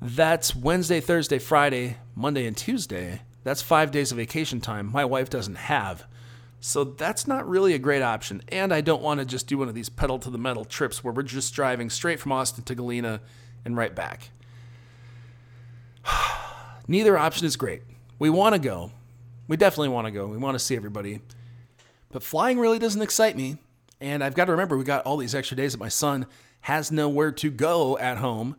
that's 0.01 0.55
Wednesday, 0.55 0.99
Thursday, 0.99 1.39
Friday, 1.39 1.97
Monday, 2.15 2.45
and 2.45 2.57
Tuesday. 2.57 3.21
That's 3.43 3.61
five 3.61 3.91
days 3.91 4.11
of 4.11 4.17
vacation 4.17 4.59
time 4.59 4.91
my 4.91 5.05
wife 5.05 5.29
doesn't 5.29 5.55
have. 5.55 6.05
So 6.65 6.83
that's 6.83 7.27
not 7.27 7.47
really 7.47 7.75
a 7.75 7.79
great 7.79 8.01
option. 8.01 8.41
And 8.47 8.73
I 8.73 8.81
don't 8.81 9.03
want 9.03 9.19
to 9.19 9.25
just 9.25 9.45
do 9.45 9.59
one 9.59 9.69
of 9.69 9.75
these 9.75 9.87
pedal 9.87 10.17
to 10.17 10.31
the 10.31 10.39
metal 10.39 10.65
trips 10.65 11.03
where 11.03 11.13
we're 11.13 11.21
just 11.21 11.53
driving 11.53 11.91
straight 11.91 12.19
from 12.19 12.31
Austin 12.31 12.63
to 12.63 12.73
Galena 12.73 13.21
and 13.63 13.77
right 13.77 13.93
back. 13.93 14.31
Neither 16.87 17.19
option 17.19 17.45
is 17.45 17.55
great. 17.55 17.83
We 18.17 18.31
want 18.31 18.55
to 18.55 18.59
go. 18.59 18.91
We 19.47 19.57
definitely 19.57 19.89
want 19.89 20.07
to 20.07 20.11
go. 20.11 20.25
We 20.25 20.37
want 20.37 20.55
to 20.55 20.59
see 20.59 20.75
everybody. 20.75 21.21
But 22.11 22.23
flying 22.23 22.57
really 22.57 22.79
doesn't 22.79 23.01
excite 23.01 23.37
me. 23.37 23.57
And 24.01 24.23
I've 24.23 24.33
got 24.33 24.45
to 24.45 24.51
remember, 24.51 24.75
we 24.75 24.85
got 24.85 25.05
all 25.05 25.17
these 25.17 25.35
extra 25.35 25.55
days 25.55 25.73
that 25.73 25.79
my 25.79 25.89
son 25.89 26.25
has 26.61 26.91
nowhere 26.91 27.31
to 27.33 27.51
go 27.51 27.95
at 27.99 28.17
home. 28.17 28.55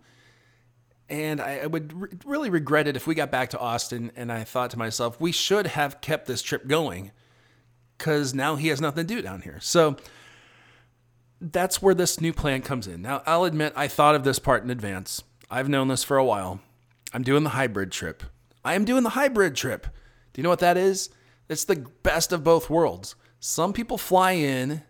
And 1.08 1.40
I, 1.40 1.66
would 1.66 1.92
re- 1.92 2.10
really 2.24 2.50
regret 2.50 2.86
it 2.86 2.94
if 2.94 3.08
we 3.08 3.16
got 3.16 3.32
back 3.32 3.50
to 3.50 3.58
Austin 3.58 4.12
and 4.14 4.30
I 4.30 4.44
thought 4.44 4.70
to 4.70 4.78
myself, 4.78 5.20
we 5.20 5.32
should 5.32 5.66
have 5.66 6.00
kept 6.00 6.28
this 6.28 6.40
trip 6.40 6.68
going 6.68 7.10
because 7.96 8.34
now 8.34 8.56
he 8.56 8.68
has 8.68 8.80
nothing 8.80 9.06
to 9.06 9.14
do 9.14 9.22
down 9.22 9.42
here. 9.42 9.58
So 9.60 9.96
that's 11.40 11.82
where 11.82 11.94
this 11.94 12.20
new 12.20 12.32
plan 12.32 12.62
comes 12.62 12.86
in. 12.86 13.02
Now, 13.02 13.22
I'll 13.26 13.44
admit 13.44 13.72
I 13.76 13.88
thought 13.88 14.14
of 14.14 14.24
this 14.24 14.38
part 14.38 14.62
in 14.64 14.70
advance. 14.70 15.22
I've 15.50 15.68
known 15.68 15.88
this 15.88 16.04
for 16.04 16.16
a 16.16 16.24
while. 16.24 16.60
I'm 17.12 17.22
doing 17.22 17.44
the 17.44 17.50
hybrid 17.50 17.92
trip. 17.92 18.22
I 18.64 18.74
am 18.74 18.84
doing 18.84 19.02
the 19.02 19.10
hybrid 19.10 19.54
trip. 19.54 19.86
Do 20.32 20.40
you 20.40 20.42
know 20.42 20.50
what 20.50 20.58
that 20.60 20.76
is? 20.76 21.10
It's 21.48 21.64
the 21.64 21.86
best 22.02 22.32
of 22.32 22.42
both 22.42 22.68
worlds. 22.68 23.14
Some 23.38 23.72
people 23.72 23.98
fly 23.98 24.32
in. 24.32 24.82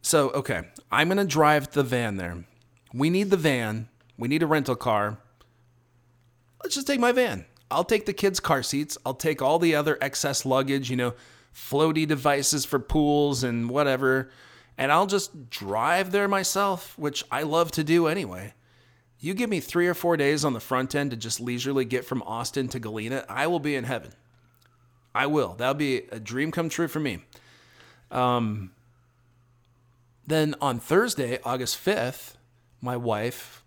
So, 0.00 0.30
okay, 0.30 0.62
I'm 0.90 1.08
going 1.08 1.18
to 1.18 1.24
drive 1.24 1.72
the 1.72 1.82
van 1.82 2.16
there. 2.16 2.44
We 2.94 3.10
need 3.10 3.30
the 3.30 3.36
van. 3.36 3.88
We 4.16 4.28
need 4.28 4.42
a 4.42 4.46
rental 4.46 4.76
car. 4.76 5.18
Let's 6.62 6.74
just 6.74 6.86
take 6.86 7.00
my 7.00 7.12
van. 7.12 7.44
I'll 7.70 7.84
take 7.84 8.06
the 8.06 8.14
kids' 8.14 8.40
car 8.40 8.62
seats. 8.62 8.96
I'll 9.04 9.14
take 9.14 9.42
all 9.42 9.58
the 9.58 9.74
other 9.74 9.98
excess 10.00 10.46
luggage, 10.46 10.88
you 10.88 10.96
know, 10.96 11.14
floaty 11.58 12.06
devices 12.06 12.64
for 12.64 12.78
pools 12.78 13.42
and 13.42 13.68
whatever. 13.68 14.30
And 14.76 14.92
I'll 14.92 15.06
just 15.06 15.50
drive 15.50 16.12
there 16.12 16.28
myself, 16.28 16.96
which 16.96 17.24
I 17.30 17.42
love 17.42 17.72
to 17.72 17.84
do 17.84 18.06
anyway. 18.06 18.54
You 19.18 19.34
give 19.34 19.50
me 19.50 19.58
three 19.58 19.88
or 19.88 19.94
four 19.94 20.16
days 20.16 20.44
on 20.44 20.52
the 20.52 20.60
front 20.60 20.94
end 20.94 21.10
to 21.10 21.16
just 21.16 21.40
leisurely 21.40 21.84
get 21.84 22.04
from 22.04 22.22
Austin 22.22 22.68
to 22.68 22.78
Galena, 22.78 23.24
I 23.28 23.48
will 23.48 23.58
be 23.58 23.74
in 23.74 23.84
heaven. 23.84 24.12
I 25.14 25.26
will. 25.26 25.54
That'll 25.54 25.74
be 25.74 26.02
a 26.12 26.20
dream 26.20 26.52
come 26.52 26.68
true 26.68 26.86
for 26.86 27.00
me. 27.00 27.18
Um, 28.12 28.70
then 30.24 30.54
on 30.60 30.78
Thursday, 30.78 31.40
August 31.42 31.84
5th, 31.84 32.34
my 32.80 32.96
wife 32.96 33.64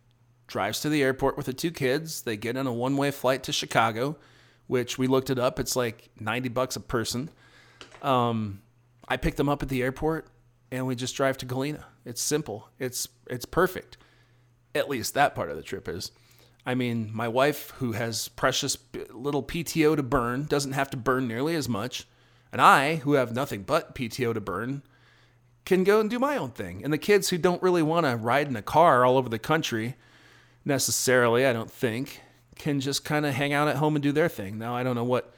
drives 0.48 0.80
to 0.82 0.90
the 0.90 1.04
airport 1.04 1.36
with 1.36 1.48
the 1.48 1.54
two 1.54 1.72
kids. 1.72 2.22
They 2.22 2.38
get 2.38 2.56
on 2.56 2.68
a 2.68 2.74
one 2.74 2.96
way 2.96 3.12
flight 3.12 3.44
to 3.44 3.52
Chicago, 3.52 4.16
which 4.68 4.98
we 4.98 5.08
looked 5.08 5.30
it 5.30 5.40
up. 5.40 5.60
It's 5.60 5.76
like 5.76 6.10
90 6.20 6.48
bucks 6.50 6.78
a 6.78 6.80
person. 6.80 7.30
Um, 8.02 8.62
I 9.08 9.18
pick 9.18 9.36
them 9.36 9.50
up 9.50 9.62
at 9.62 9.70
the 9.70 9.82
airport 9.82 10.28
and 10.72 10.88
we 10.88 10.96
just 10.96 11.16
drive 11.16 11.38
to 11.38 11.46
Galena. 11.46 11.86
It's 12.06 12.22
simple. 12.22 12.70
It's 12.80 13.08
it's 13.28 13.46
perfect. 13.46 13.98
At 14.74 14.90
least 14.90 15.14
that 15.14 15.36
part 15.36 15.50
of 15.50 15.58
the 15.58 15.64
trip 15.64 15.88
is. 15.88 16.12
I 16.66 16.76
mean, 16.76 17.10
my 17.14 17.28
wife, 17.28 17.72
who 17.78 17.94
has 17.94 18.28
precious 18.28 18.78
little 19.12 19.44
PTO 19.44 19.96
to 19.96 20.04
burn, 20.04 20.46
doesn't 20.46 20.74
have 20.74 20.90
to 20.92 20.98
burn 20.98 21.28
nearly 21.28 21.56
as 21.56 21.68
much. 21.68 22.08
And 22.52 22.62
I, 22.62 22.98
who 22.98 23.14
have 23.14 23.34
nothing 23.34 23.64
but 23.64 23.96
PTO 23.96 24.34
to 24.34 24.42
burn, 24.42 24.84
can 25.66 25.84
go 25.84 26.00
and 26.00 26.10
do 26.10 26.20
my 26.20 26.38
own 26.38 26.52
thing. 26.52 26.84
And 26.84 26.94
the 26.94 26.98
kids 26.98 27.30
who 27.30 27.38
don't 27.38 27.64
really 27.64 27.82
want 27.82 28.06
to 28.06 28.16
ride 28.16 28.48
in 28.48 28.56
a 28.56 28.62
car 28.62 29.04
all 29.04 29.18
over 29.18 29.30
the 29.30 29.40
country 29.40 29.96
necessarily, 30.64 31.46
I 31.46 31.54
don't 31.54 31.72
think, 31.72 32.22
can 32.56 32.80
just 32.80 33.04
kind 33.04 33.26
of 33.26 33.34
hang 33.34 33.54
out 33.54 33.68
at 33.68 33.78
home 33.78 33.96
and 33.96 34.04
do 34.04 34.12
their 34.12 34.30
thing. 34.30 34.58
Now, 34.58 34.76
I 34.76 34.84
don't 34.84 34.96
know 34.96 35.04
what 35.04 35.34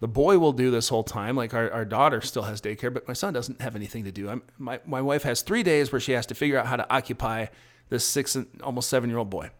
the 0.00 0.08
boy 0.08 0.38
will 0.38 0.52
do 0.52 0.70
this 0.70 0.88
whole 0.88 1.04
time. 1.04 1.36
Like 1.36 1.54
our, 1.54 1.70
our 1.70 1.84
daughter 1.84 2.20
still 2.20 2.42
has 2.42 2.60
daycare, 2.60 2.92
but 2.92 3.06
my 3.06 3.14
son 3.14 3.32
doesn't 3.32 3.60
have 3.60 3.76
anything 3.76 4.04
to 4.04 4.12
do. 4.12 4.28
I'm, 4.28 4.42
my, 4.58 4.80
my 4.86 5.00
wife 5.00 5.22
has 5.22 5.42
three 5.42 5.62
days 5.62 5.92
where 5.92 6.00
she 6.00 6.12
has 6.12 6.26
to 6.26 6.34
figure 6.34 6.58
out 6.58 6.66
how 6.66 6.76
to 6.76 6.92
occupy 6.92 7.46
this 7.88 8.04
six 8.04 8.34
and 8.34 8.46
almost 8.62 8.88
seven 8.88 9.08
year 9.08 9.18
old 9.18 9.30
boy. 9.30 9.50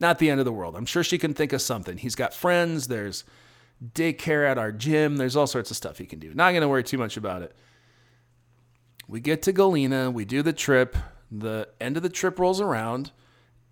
Not 0.00 0.18
the 0.18 0.30
end 0.30 0.40
of 0.40 0.44
the 0.44 0.52
world. 0.52 0.76
I'm 0.76 0.86
sure 0.86 1.02
she 1.02 1.18
can 1.18 1.34
think 1.34 1.52
of 1.52 1.60
something. 1.60 1.98
He's 1.98 2.14
got 2.14 2.32
friends. 2.32 2.86
There's 2.88 3.24
daycare 3.84 4.48
at 4.48 4.58
our 4.58 4.72
gym. 4.72 5.16
There's 5.16 5.36
all 5.36 5.46
sorts 5.46 5.70
of 5.70 5.76
stuff 5.76 5.98
he 5.98 6.06
can 6.06 6.18
do. 6.18 6.32
Not 6.34 6.52
going 6.52 6.62
to 6.62 6.68
worry 6.68 6.84
too 6.84 6.98
much 6.98 7.16
about 7.16 7.42
it. 7.42 7.54
We 9.08 9.20
get 9.20 9.42
to 9.42 9.52
Galena. 9.52 10.10
We 10.10 10.24
do 10.24 10.42
the 10.42 10.52
trip. 10.52 10.96
The 11.30 11.68
end 11.80 11.96
of 11.96 12.02
the 12.02 12.08
trip 12.08 12.38
rolls 12.38 12.60
around. 12.60 13.10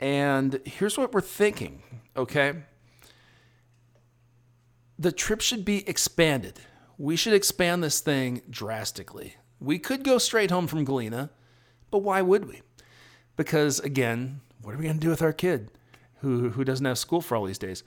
And 0.01 0.61
here's 0.65 0.99
what 0.99 1.13
we're 1.13 1.21
thinking, 1.21 1.83
okay? 2.17 2.55
The 4.99 5.13
trip 5.13 5.41
should 5.41 5.65
be 5.65 5.89
expanded. 5.89 6.61
We 6.99 7.17
should 7.17 7.35
expand 7.35 7.83
this 7.83 8.01
thing 8.01 8.43
drastically. 8.49 9.37
We 9.61 9.79
could 9.79 10.03
go 10.03 10.19
straight 10.19 10.51
home 10.51 10.67
from 10.67 10.85
Galena, 10.85 11.31
but 11.91 11.99
why 11.99 12.23
would 12.23 12.47
we? 12.47 12.63
Because 13.37 13.81
again, 13.81 14.41
what 14.63 14.75
are 14.75 14.79
we 14.79 14.85
going 14.85 14.99
to 14.99 15.01
do 15.01 15.11
with 15.11 15.23
our 15.23 15.33
kid 15.33 15.71
who, 16.21 16.51
who 16.51 16.65
doesn't 16.65 16.87
have 16.87 16.99
school 16.99 17.21
for 17.21 17.37
all 17.37 17.45
these 17.45 17.59
days? 17.59 17.85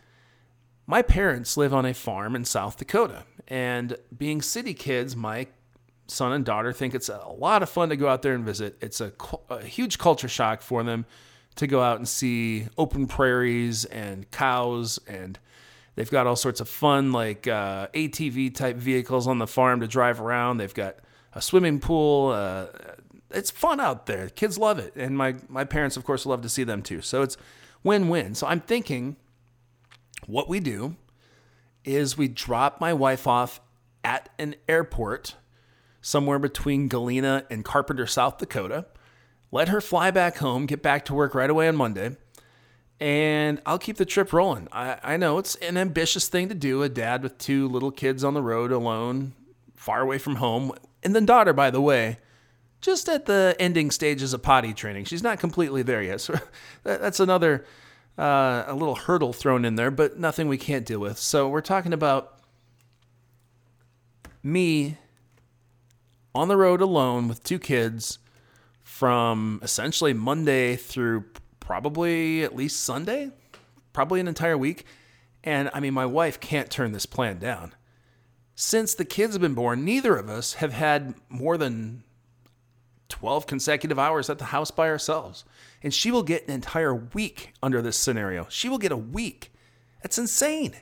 My 0.86 1.02
parents 1.02 1.58
live 1.58 1.74
on 1.74 1.86
a 1.86 1.94
farm 1.94 2.36
in 2.36 2.46
South 2.46 2.78
Dakota, 2.78 3.26
and 3.48 3.98
being 4.16 4.42
city 4.42 4.74
kids, 4.74 5.16
my 5.16 5.48
son 6.08 6.32
and 6.32 6.44
daughter 6.44 6.74
think 6.74 6.96
it's 6.96 7.10
a 7.10 7.28
lot 7.38 7.62
of 7.62 7.70
fun 7.70 7.90
to 7.90 7.96
go 7.96 8.08
out 8.08 8.24
there 8.24 8.34
and 8.34 8.44
visit. 8.44 8.78
It's 8.82 9.00
a, 9.02 9.12
a 9.50 9.64
huge 9.64 9.98
culture 10.00 10.28
shock 10.28 10.62
for 10.62 10.84
them 10.84 11.06
to 11.56 11.68
go 11.68 11.82
out 11.82 11.98
and 11.98 12.08
see 12.08 12.68
open 12.78 13.06
prairies 13.08 13.86
and 13.86 14.30
cows 14.32 15.00
and 15.08 15.38
They've 15.96 16.10
got 16.10 16.28
all 16.28 16.36
sorts 16.36 16.62
of 16.62 16.70
fun, 16.70 17.12
like 17.12 17.48
uh, 17.48 17.88
ATV 17.94 18.56
type 18.56 18.78
vehicles 18.78 19.28
on 19.28 19.40
the 19.40 19.48
farm 19.48 19.82
to 19.82 19.88
drive 19.88 20.22
around. 20.22 20.58
They've 20.58 20.74
got 20.74 20.98
a 21.34 21.42
swimming 21.42 21.80
pool. 21.80 22.30
Uh, 22.30 22.68
it's 23.32 23.52
fun 23.52 23.80
out 23.80 24.06
there. 24.06 24.30
Kids 24.30 24.58
love 24.58 24.80
it, 24.80 24.96
and 24.96 25.18
my 25.18 25.36
my 25.48 25.64
parents, 25.64 25.98
of 25.98 26.04
course, 26.04 26.26
love 26.26 26.42
to 26.42 26.50
see 26.50 26.64
them 26.64 26.82
too. 26.82 27.02
So 27.02 27.22
it's 27.22 27.38
win 27.84 28.10
win. 28.10 28.36
So 28.36 28.48
I'm 28.48 28.62
thinking, 28.62 29.18
what 30.26 30.48
we 30.48 30.60
do 30.60 30.96
is 31.84 32.18
we 32.18 32.28
drop 32.28 32.80
my 32.80 32.94
wife 32.94 33.28
off 33.28 33.62
at 34.04 34.30
an 34.40 34.56
airport 34.68 35.36
somewhere 36.02 36.40
between 36.40 36.88
Galena 36.88 37.46
and 37.50 37.66
Carpenter, 37.66 38.08
South 38.08 38.38
Dakota. 38.38 38.86
Let 39.52 39.70
her 39.70 39.82
fly 39.82 40.12
back 40.12 40.38
home, 40.38 40.66
get 40.66 40.82
back 40.82 41.06
to 41.06 41.14
work 41.14 41.34
right 41.34 41.50
away 41.50 41.68
on 41.68 41.76
Monday 41.76 42.16
and 43.00 43.62
I'll 43.66 43.80
keep 43.80 43.98
the 43.98 44.06
trip 44.06 44.34
rolling. 44.34 44.68
I, 44.72 44.98
I 45.04 45.18
know 45.18 45.38
it's 45.38 45.56
an 45.56 45.78
ambitious 45.78 46.28
thing 46.28 46.50
to 46.50 46.56
do, 46.56 46.84
a 46.84 46.90
dad 46.90 47.24
with 47.24 47.38
two 47.38 47.68
little 47.68 47.92
kids 47.92 48.24
on 48.24 48.34
the 48.34 48.42
road 48.42 48.72
alone, 48.72 49.34
far 49.76 50.02
away 50.02 50.18
from 50.18 50.36
home. 50.36 50.74
And 51.02 51.16
then, 51.16 51.26
daughter, 51.26 51.54
by 51.54 51.72
the 51.72 51.80
way, 51.80 52.18
just 52.82 53.08
at 53.08 53.26
the 53.26 53.56
ending 53.60 53.92
stages 53.92 54.34
of 54.34 54.42
potty 54.42 54.74
training. 54.74 55.06
She's 55.06 55.24
not 55.24 55.40
completely 55.40 55.82
there 55.82 56.02
yet. 56.02 56.20
So 56.30 56.36
that's 56.84 57.20
another, 57.20 57.66
uh, 58.18 58.64
a 58.68 58.74
little 58.74 58.96
hurdle 58.96 59.34
thrown 59.34 59.64
in 59.64 59.76
there, 59.76 59.92
but 59.92 60.20
nothing 60.20 60.48
we 60.48 60.58
can't 60.58 60.86
deal 60.86 61.00
with. 61.00 61.18
So 61.18 61.48
we're 61.48 61.62
talking 61.62 61.94
about 61.94 62.40
me 64.44 64.98
on 66.34 66.48
the 66.48 66.58
road 66.58 66.82
alone 66.82 67.28
with 67.28 67.44
two 67.44 67.60
kids 67.60 68.20
from 68.84 69.60
essentially 69.64 70.14
Monday 70.14 70.76
through 70.76 71.26
probably 71.70 72.44
at 72.44 72.56
least 72.56 72.84
Sunday, 72.84 73.30
probably 73.94 74.20
an 74.20 74.28
entire 74.28 74.58
week. 74.58 74.86
And 75.44 75.70
I 75.72 75.80
mean, 75.80 75.94
my 75.94 76.08
wife 76.08 76.40
can't 76.40 76.68
turn 76.68 76.94
this 76.94 77.06
plan 77.06 77.38
down. 77.38 77.76
Since 78.56 78.96
the 78.96 79.06
kids 79.06 79.36
have 79.36 79.42
been 79.44 79.54
born, 79.54 79.86
neither 79.86 80.16
of 80.16 80.30
us 80.30 80.56
have 80.56 80.74
had 80.74 81.14
more 81.30 81.60
than 81.60 82.04
12 83.10 83.46
consecutive 83.46 84.00
hours 84.00 84.32
at 84.32 84.40
the 84.40 84.46
house 84.46 84.72
by 84.72 84.90
ourselves. 84.90 85.46
And 85.84 85.94
she 85.94 86.10
will 86.10 86.24
get 86.24 86.48
an 86.48 86.56
entire 86.56 86.96
week 86.96 87.54
under 87.62 87.84
this 87.84 87.98
scenario. 87.98 88.48
She 88.50 88.68
will 88.68 88.80
get 88.80 88.92
a 88.92 88.98
week. 88.98 89.54
That's 90.02 90.18
insane. 90.18 90.74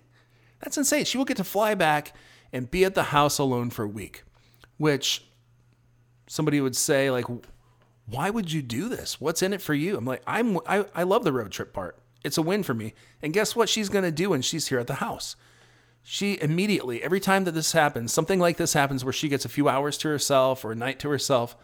That's 0.64 0.78
insane. 0.78 1.04
She 1.04 1.18
will 1.18 1.26
get 1.26 1.36
to 1.36 1.44
fly 1.44 1.76
back 1.76 2.14
and 2.54 2.72
be 2.72 2.86
at 2.86 2.96
the 2.96 3.04
house 3.04 3.40
alone 3.40 3.72
for 3.72 3.84
a 3.84 3.90
week, 3.90 4.24
which 4.78 5.26
somebody 6.28 6.62
would 6.62 6.78
say, 6.78 7.12
like, 7.12 7.26
why 8.10 8.30
would 8.30 8.52
you 8.52 8.62
do 8.62 8.90
this? 8.90 9.20
What's 9.20 9.42
in 9.44 9.54
it 9.54 9.62
for 9.62 9.74
you? 9.74 9.98
I'm 9.98 10.06
like, 10.06 10.24
I'm 10.26 10.58
I, 10.66 10.86
I 10.96 11.04
love 11.04 11.24
the 11.24 11.34
road 11.34 11.52
trip 11.52 11.74
part. 11.74 11.98
It's 12.24 12.38
a 12.38 12.42
win 12.42 12.64
for 12.64 12.74
me. 12.74 12.94
And 13.22 13.34
guess 13.34 13.56
what 13.56 13.70
she's 13.70 13.90
gonna 13.90 14.12
do 14.12 14.32
when 14.32 14.42
she's 14.42 14.68
here 14.68 14.80
at 14.80 14.88
the 14.88 14.96
house? 14.96 15.36
She 16.04 16.40
immediately, 16.42 17.04
every 17.04 17.20
time 17.20 17.44
that 17.44 17.52
this 17.52 17.74
happens, 17.74 18.14
something 18.14 18.40
like 18.40 18.56
this 18.56 18.72
happens 18.74 19.04
where 19.04 19.14
she 19.14 19.28
gets 19.28 19.44
a 19.44 19.50
few 19.50 19.68
hours 19.68 19.98
to 20.00 20.08
herself 20.08 20.64
or 20.64 20.72
a 20.72 20.76
night 20.76 21.00
to 21.00 21.10
herself, 21.10 21.58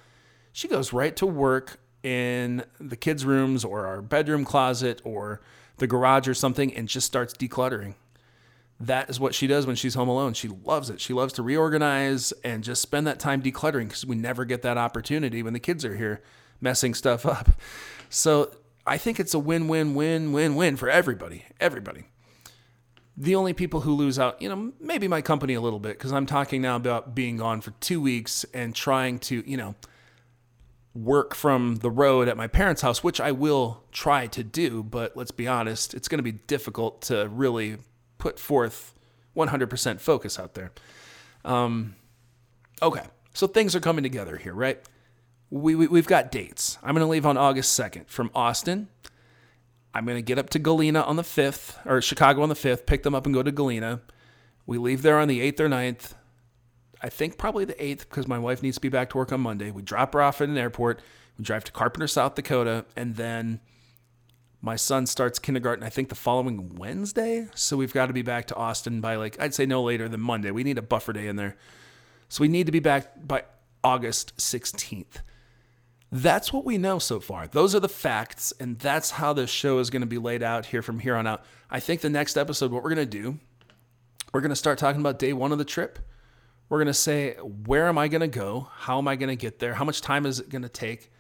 she 0.52 0.68
goes 0.68 0.92
right 0.92 1.16
to 1.16 1.26
work 1.26 1.80
in 2.04 2.66
the 2.78 2.98
kids' 2.98 3.26
rooms 3.26 3.64
or 3.64 3.88
our 3.88 4.02
bedroom 4.02 4.44
closet 4.44 5.02
or 5.06 5.40
the 5.78 5.88
garage 5.88 6.28
or 6.28 6.34
something 6.34 6.74
and 6.74 6.90
just 6.90 7.08
starts 7.08 7.34
decluttering. 7.34 7.96
That 8.86 9.10
is 9.10 9.18
what 9.18 9.34
she 9.34 9.48
does 9.48 9.66
when 9.66 9.78
she's 9.78 9.94
home 9.94 10.10
alone. 10.10 10.34
She 10.34 10.50
loves 10.50 10.90
it. 10.90 11.00
She 11.00 11.14
loves 11.14 11.32
to 11.34 11.44
reorganize 11.44 12.34
and 12.44 12.66
just 12.66 12.82
spend 12.82 13.08
that 13.08 13.18
time 13.18 13.42
decluttering 13.42 13.88
because 13.88 14.06
we 14.06 14.18
never 14.18 14.44
get 14.44 14.62
that 14.64 14.78
opportunity 14.78 15.42
when 15.42 15.54
the 15.54 15.60
kids 15.60 15.86
are 15.86 15.96
here 15.96 16.22
messing 16.60 16.94
stuff 16.94 17.26
up. 17.26 17.50
So 18.10 18.52
I 18.86 18.98
think 18.98 19.22
it's 19.22 19.34
a 19.34 19.40
win 19.40 19.70
win 19.70 19.96
win 19.96 20.34
win 20.34 20.56
win 20.56 20.76
for 20.76 20.90
everybody. 20.90 21.46
Everybody. 21.62 22.06
The 23.16 23.36
only 23.36 23.54
people 23.54 23.82
who 23.82 23.94
lose 23.94 24.20
out, 24.20 24.42
you 24.42 24.50
know, 24.50 24.74
maybe 24.82 25.08
my 25.08 25.22
company 25.22 25.54
a 25.54 25.62
little 25.62 25.80
bit 25.80 25.98
because 25.98 26.12
I'm 26.12 26.26
talking 26.26 26.62
now 26.62 26.76
about 26.76 27.16
being 27.16 27.38
gone 27.38 27.62
for 27.62 27.72
two 27.80 28.02
weeks 28.02 28.44
and 28.54 28.76
trying 28.76 29.20
to, 29.20 29.50
you 29.50 29.56
know, 29.56 29.76
work 30.94 31.36
from 31.36 31.78
the 31.78 31.90
road 31.90 32.28
at 32.28 32.36
my 32.36 32.48
parents' 32.48 32.82
house, 32.82 33.02
which 33.02 33.22
I 33.22 33.32
will 33.32 33.84
try 33.94 34.28
to 34.28 34.44
do. 34.44 34.84
But 34.84 35.16
let's 35.16 35.32
be 35.32 35.48
honest, 35.48 35.94
it's 35.94 36.10
going 36.10 36.20
to 36.20 36.24
be 36.24 36.34
difficult 36.34 37.04
to 37.04 37.30
really 37.30 37.78
put 38.24 38.40
forth 38.40 38.96
100% 39.36 40.00
focus 40.00 40.40
out 40.40 40.54
there. 40.54 40.72
Um, 41.44 41.96
okay, 42.82 43.04
so 43.34 43.48
things 43.48 43.76
are 43.76 43.82
coming 43.82 44.04
together 44.04 44.38
here, 44.38 44.54
right? 44.54 44.82
we, 45.50 45.76
we 45.76 46.00
have 46.00 46.08
got 46.08 46.32
dates. 46.32 46.80
I'm 46.82 46.96
going 46.96 47.06
to 47.06 47.12
leave 47.12 47.28
on 47.28 47.38
August 47.38 47.78
2nd 47.80 48.08
from 48.08 48.32
Austin. 48.34 48.88
I'm 49.94 50.06
going 50.06 50.18
to 50.18 50.24
get 50.24 50.40
up 50.40 50.50
to 50.52 50.60
Galena 50.60 51.02
on 51.02 51.16
the 51.16 51.24
5th, 51.24 51.86
or 51.86 52.02
Chicago 52.02 52.42
on 52.42 52.50
the 52.50 52.56
5th, 52.56 52.88
pick 52.88 53.04
them 53.04 53.14
up 53.14 53.26
and 53.26 53.36
go 53.36 53.44
to 53.44 53.52
Galena. 53.52 54.02
We 54.66 54.80
leave 54.80 55.02
there 55.02 55.20
on 55.20 55.28
the 55.28 55.42
8th 55.52 55.60
or 55.60 55.70
9th. 55.70 56.14
I 57.04 57.10
think 57.10 57.38
probably 57.38 57.66
the 57.66 57.74
8th 57.74 58.00
because 58.10 58.28
my 58.28 58.40
wife 58.40 58.64
needs 58.64 58.78
to 58.78 58.82
be 58.82 58.90
back 58.90 59.10
to 59.12 59.18
work 59.18 59.32
on 59.32 59.42
Monday. 59.42 59.70
We 59.70 59.84
drop 59.84 60.14
her 60.14 60.22
off 60.22 60.42
at 60.42 60.50
an 60.50 60.58
airport. 60.58 61.02
We 61.38 61.44
drive 61.44 61.66
to 61.66 61.72
Carpenter, 61.72 62.08
South 62.08 62.34
Dakota, 62.34 62.86
and 62.96 63.18
then 63.18 63.60
my 64.66 64.78
son 64.78 65.06
starts 65.06 65.40
kindergarten, 65.40 65.84
I 65.84 65.90
think 65.90 66.08
the 66.08 66.16
following 66.16 66.76
Wednesday. 66.78 67.50
So 67.54 67.76
we've 67.76 67.92
got 67.92 68.06
to 68.06 68.14
be 68.14 68.22
back 68.22 68.48
to 68.48 68.56
Austin 68.56 69.02
by 69.02 69.18
like, 69.18 69.36
I'd 69.38 69.54
say 69.54 69.66
no 69.66 69.84
later 69.84 70.08
than 70.08 70.22
Monday. 70.22 70.52
We 70.52 70.64
need 70.64 70.78
a 70.78 70.82
buffer 70.82 71.12
day 71.12 71.28
in 71.28 71.36
there. 71.36 71.58
So 72.30 72.42
we 72.42 72.48
need 72.48 72.66
to 72.68 72.72
be 72.72 72.80
back 72.80 73.28
by 73.28 73.44
August 73.84 74.38
16th. 74.38 75.18
That's 76.14 76.54
what 76.54 76.64
we 76.64 76.78
know 76.78 76.98
so 76.98 77.20
far. 77.20 77.46
Those 77.46 77.76
are 77.76 77.82
the 77.82 77.90
facts, 77.90 78.54
and 78.58 78.80
that's 78.80 79.12
how 79.12 79.34
this 79.34 79.50
show 79.50 79.80
is 79.80 79.90
going 79.90 80.02
to 80.02 80.08
be 80.08 80.18
laid 80.18 80.42
out 80.42 80.68
here 80.68 80.82
from 80.82 81.00
here 81.00 81.18
on 81.18 81.28
out. 81.28 81.44
I 81.70 81.82
think 81.82 82.00
the 82.00 82.10
next 82.10 82.38
episode, 82.38 82.72
what 82.72 82.84
we're 82.84 82.96
going 82.96 83.10
to 83.10 83.22
do, 83.22 83.40
we're 84.32 84.42
going 84.42 84.50
to 84.50 84.56
start 84.56 84.78
talking 84.78 85.02
about 85.02 85.20
day 85.20 85.34
one 85.34 85.52
of 85.52 85.58
the 85.58 85.66
trip. 85.66 86.00
We're 86.70 86.78
going 86.78 86.88
to 86.88 86.94
say, 86.94 87.34
where 87.34 87.88
am 87.88 87.98
I 87.98 88.08
going 88.08 88.22
to 88.22 88.28
go? 88.28 88.70
How 88.74 88.98
am 88.98 89.10
I 89.10 89.18
going 89.18 89.30
to 89.30 89.36
get 89.36 89.60
there? 89.60 89.74
How 89.74 89.84
much 89.84 90.00
time 90.00 90.26
is 90.26 90.40
it 90.40 90.50
going 90.50 90.62
to 90.62 90.70
take? 90.70 91.12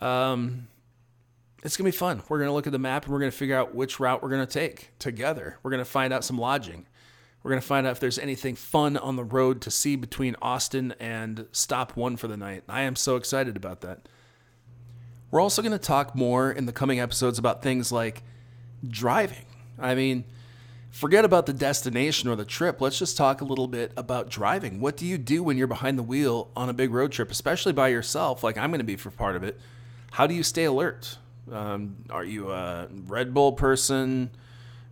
Um, 0.00 0.66
it's 1.66 1.76
going 1.76 1.90
to 1.90 1.94
be 1.94 1.98
fun. 1.98 2.22
We're 2.28 2.38
going 2.38 2.48
to 2.48 2.54
look 2.54 2.68
at 2.68 2.72
the 2.72 2.78
map 2.78 3.04
and 3.04 3.12
we're 3.12 3.18
going 3.18 3.32
to 3.32 3.36
figure 3.36 3.56
out 3.56 3.74
which 3.74 3.98
route 3.98 4.22
we're 4.22 4.28
going 4.28 4.46
to 4.46 4.52
take 4.52 4.96
together. 5.00 5.58
We're 5.64 5.72
going 5.72 5.80
to 5.82 5.84
find 5.84 6.12
out 6.12 6.24
some 6.24 6.38
lodging. 6.38 6.86
We're 7.42 7.50
going 7.50 7.60
to 7.60 7.66
find 7.66 7.88
out 7.88 7.90
if 7.90 8.00
there's 8.00 8.20
anything 8.20 8.54
fun 8.54 8.96
on 8.96 9.16
the 9.16 9.24
road 9.24 9.60
to 9.62 9.70
see 9.72 9.96
between 9.96 10.36
Austin 10.40 10.94
and 11.00 11.48
stop 11.50 11.96
one 11.96 12.16
for 12.16 12.28
the 12.28 12.36
night. 12.36 12.62
I 12.68 12.82
am 12.82 12.94
so 12.94 13.16
excited 13.16 13.56
about 13.56 13.80
that. 13.80 14.08
We're 15.32 15.40
also 15.40 15.60
going 15.60 15.72
to 15.72 15.78
talk 15.78 16.14
more 16.14 16.52
in 16.52 16.66
the 16.66 16.72
coming 16.72 17.00
episodes 17.00 17.36
about 17.36 17.64
things 17.64 17.90
like 17.90 18.22
driving. 18.88 19.46
I 19.76 19.96
mean, 19.96 20.22
forget 20.92 21.24
about 21.24 21.46
the 21.46 21.52
destination 21.52 22.28
or 22.28 22.36
the 22.36 22.44
trip. 22.44 22.80
Let's 22.80 23.00
just 23.00 23.16
talk 23.16 23.40
a 23.40 23.44
little 23.44 23.66
bit 23.66 23.90
about 23.96 24.30
driving. 24.30 24.80
What 24.80 24.96
do 24.96 25.04
you 25.04 25.18
do 25.18 25.42
when 25.42 25.58
you're 25.58 25.66
behind 25.66 25.98
the 25.98 26.04
wheel 26.04 26.48
on 26.56 26.68
a 26.68 26.72
big 26.72 26.92
road 26.92 27.10
trip, 27.10 27.32
especially 27.32 27.72
by 27.72 27.88
yourself, 27.88 28.44
like 28.44 28.56
I'm 28.56 28.70
going 28.70 28.78
to 28.78 28.84
be 28.84 28.94
for 28.94 29.10
part 29.10 29.34
of 29.34 29.42
it? 29.42 29.58
How 30.12 30.28
do 30.28 30.34
you 30.34 30.44
stay 30.44 30.64
alert? 30.64 31.18
Um, 31.50 31.96
are 32.10 32.24
you 32.24 32.50
a 32.50 32.88
Red 33.06 33.32
Bull 33.32 33.52
person? 33.52 34.30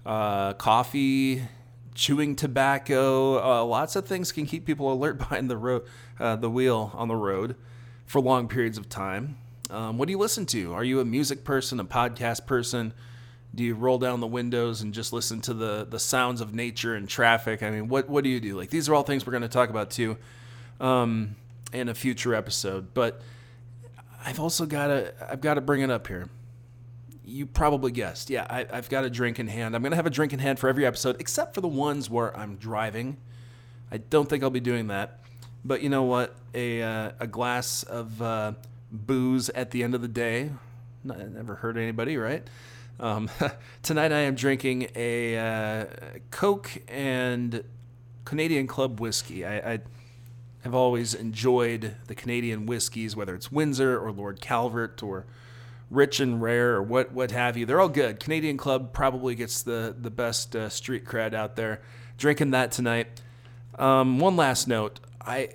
Uh, 0.07 0.53
coffee, 0.55 1.43
chewing 1.95 2.37
tobacco, 2.37 3.43
uh, 3.43 3.64
lots 3.64 3.97
of 3.97 4.07
things 4.07 4.33
can 4.33 4.47
keep 4.47 4.67
people 4.67 4.93
alert 4.93 5.19
behind 5.19 5.49
the 5.49 5.57
road, 5.57 5.85
uh, 6.21 6.37
the 6.37 6.51
wheel 6.51 6.90
on 6.95 7.09
the 7.09 7.17
road 7.17 7.57
for 8.07 8.21
long 8.21 8.49
periods 8.49 8.77
of 8.77 8.88
time. 8.88 9.38
Um, 9.71 9.97
what 9.97 10.07
do 10.07 10.12
you 10.12 10.19
listen 10.19 10.45
to? 10.47 10.75
Are 10.75 10.85
you 10.85 11.01
a 11.01 11.05
music 11.05 11.43
person, 11.43 11.81
a 11.81 11.85
podcast 11.85 12.47
person? 12.47 12.93
Do 13.55 13.64
you 13.64 13.75
roll 13.75 13.99
down 13.99 14.21
the 14.21 14.27
windows 14.27 14.83
and 14.83 14.93
just 14.93 15.12
listen 15.12 15.40
to 15.43 15.55
the 15.55 15.87
the 15.88 16.01
sounds 16.01 16.40
of 16.40 16.55
nature 16.55 16.95
and 16.95 17.09
traffic? 17.09 17.62
I 17.62 17.71
mean, 17.71 17.88
what 17.88 18.09
what 18.09 18.25
do 18.25 18.31
you 18.31 18.40
do? 18.40 18.57
Like 18.59 18.69
these 18.69 18.88
are 18.88 18.95
all 18.95 19.05
things 19.05 19.25
we're 19.27 19.31
going 19.31 19.43
to 19.43 19.49
talk 19.49 19.71
about 19.71 19.90
too, 19.90 20.19
um, 20.81 21.37
in 21.73 21.88
a 21.88 21.95
future 21.95 22.35
episode. 22.35 22.93
But 22.95 23.23
I've 24.27 24.40
also 24.40 24.67
got 24.67 24.88
to 24.88 25.14
I've 25.31 25.40
got 25.40 25.55
to 25.55 25.61
bring 25.61 25.83
it 25.83 25.90
up 25.90 26.09
here 26.09 26.29
you 27.25 27.47
probably 27.47 27.91
guessed. 27.91 28.31
Yeah, 28.31 28.47
I, 28.49 28.67
have 28.75 28.89
got 28.89 29.05
a 29.05 29.11
drink 29.11 29.39
in 29.39 29.49
hand. 29.49 29.75
I'm 29.75 29.83
going 29.83 29.93
to 29.93 29.97
have 29.97 30.07
a 30.07 30.11
drink 30.11 30.33
in 30.33 30.39
hand 30.39 30.59
for 30.59 30.69
every 30.69 30.85
episode, 30.85 31.17
except 31.21 31.55
for 31.55 31.61
the 31.61 31.69
ones 31.69 32.11
where 32.11 32.37
I'm 32.37 32.57
driving. 32.57 33.17
I 33.91 33.99
don't 33.99 34.29
think 34.29 34.43
I'll 34.43 34.51
be 34.51 34.61
doing 34.61 34.89
that. 34.89 35.21
But 35.65 35.83
you 35.83 35.89
know 35.89 36.03
what? 36.03 36.35
A, 36.55 36.83
uh, 36.83 37.13
a 37.21 37.27
glass 37.27 37.83
of 37.85 38.21
uh, 38.21 38.53
booze 38.93 39.49
at 39.51 39.71
the 39.71 39.83
end 39.83 39.95
of 39.95 40.03
the 40.03 40.09
day. 40.09 40.51
never 41.03 41.55
hurt 41.57 41.77
anybody, 41.77 42.17
right? 42.17 42.47
Um, 43.01 43.31
tonight 43.83 44.13
I 44.13 44.21
am 44.21 44.35
drinking 44.35 44.89
a 44.95 45.39
uh, 45.39 45.87
Coke 46.31 46.71
and 46.89 47.65
Canadian 48.27 48.67
Club 48.67 49.01
whiskey. 49.01 49.47
I, 49.47 49.75
I 49.75 49.79
have 50.63 50.75
always 50.75 51.15
enjoyed 51.15 51.97
the 52.07 52.15
Canadian 52.15 52.67
whiskeys, 52.67 53.17
whether 53.17 53.35
it's 53.35 53.51
Windsor 53.51 53.99
or 53.99 54.13
Lord 54.13 54.41
Calvert 54.41 55.03
or 55.03 55.27
rich 55.90 56.20
and 56.20 56.40
rare 56.40 56.75
or 56.75 56.83
what 56.83 57.12
what 57.12 57.31
have 57.31 57.57
you. 57.57 57.66
They're 57.66 57.81
all 57.81 57.88
good. 57.88 58.20
Canadian 58.20 58.57
Club 58.57 58.92
probably 58.92 59.35
gets 59.35 59.62
the 59.62 59.94
the 59.99 60.11
best 60.11 60.55
uh, 60.57 60.68
street 60.68 61.05
cred 61.05 61.35
out 61.35 61.57
there. 61.57 61.83
Drinking 62.16 62.51
that 62.51 62.73
tonight. 62.73 63.20
Um, 63.79 64.18
one 64.18 64.37
last 64.37 64.68
note. 64.68 65.01
I 65.20 65.51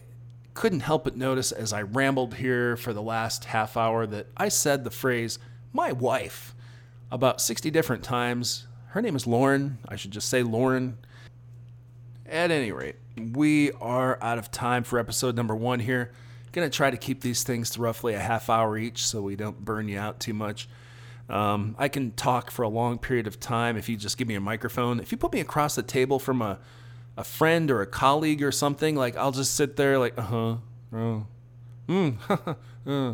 couldn't 0.54 0.82
help 0.82 1.06
but 1.06 1.16
notice 1.16 1.52
as 1.52 1.72
I 1.72 1.84
rambled 1.84 2.36
here 2.36 2.76
for 2.76 2.92
the 2.92 3.02
last 3.02 3.46
half 3.46 3.78
hour 3.78 4.06
that 4.08 4.28
I 4.36 4.50
said 4.50 4.84
the 4.84 4.92
phrase 4.92 5.40
"my 5.72 5.92
wife" 5.92 6.54
about 7.12 7.42
60 7.42 7.72
different 7.72 8.04
times. 8.04 8.68
Her 8.90 9.02
name 9.02 9.16
is 9.16 9.26
Lauren. 9.26 9.78
I 9.88 9.96
should 9.96 10.12
just 10.12 10.30
say 10.30 10.44
Lauren. 10.44 10.98
At 12.26 12.52
any 12.52 12.72
rate, 12.72 12.96
we 13.34 13.72
are 13.74 14.22
out 14.22 14.38
of 14.38 14.52
time 14.52 14.84
for 14.84 15.00
episode 15.00 15.36
number 15.36 15.56
one 15.56 15.80
here. 15.80 16.12
Going 16.52 16.70
to 16.70 16.76
try 16.76 16.90
to 16.90 16.98
keep 16.98 17.22
these 17.22 17.44
things 17.44 17.70
to 17.72 17.82
roughly 17.82 18.14
a 18.14 18.20
half 18.20 18.50
hour 18.50 18.78
each 18.78 19.06
so 19.06 19.22
we 19.22 19.36
don't 19.36 19.64
burn 19.64 19.88
you 19.88 20.00
out 20.00 20.20
too 20.20 20.34
much. 20.34 20.68
Um, 21.30 21.76
I 21.78 21.90
can 21.90 22.12
talk 22.14 22.50
for 22.50 22.64
a 22.64 22.70
long 22.70 22.98
period 22.98 23.28
of 23.28 23.40
time 23.40 23.78
if 23.78 23.88
you 23.88 23.96
just 23.96 24.18
give 24.18 24.28
me 24.28 24.36
a 24.36 24.42
microphone. 24.42 25.00
If 25.00 25.12
you 25.12 25.18
put 25.18 25.32
me 25.32 25.40
across 25.40 25.76
the 25.76 25.84
table 25.84 26.18
from 26.18 26.42
a, 26.42 26.58
a 27.16 27.24
friend 27.24 27.70
or 27.70 27.82
a 27.82 27.86
colleague 27.86 28.42
or 28.42 28.52
something, 28.52 28.96
like 28.96 29.16
I'll 29.16 29.32
just 29.32 29.54
sit 29.54 29.76
there 29.76 30.00
like, 30.00 30.18
uh 30.18 30.22
huh, 30.24 30.56
oh, 30.92 31.28
hmm, 31.88 32.10
uh. 32.88 33.14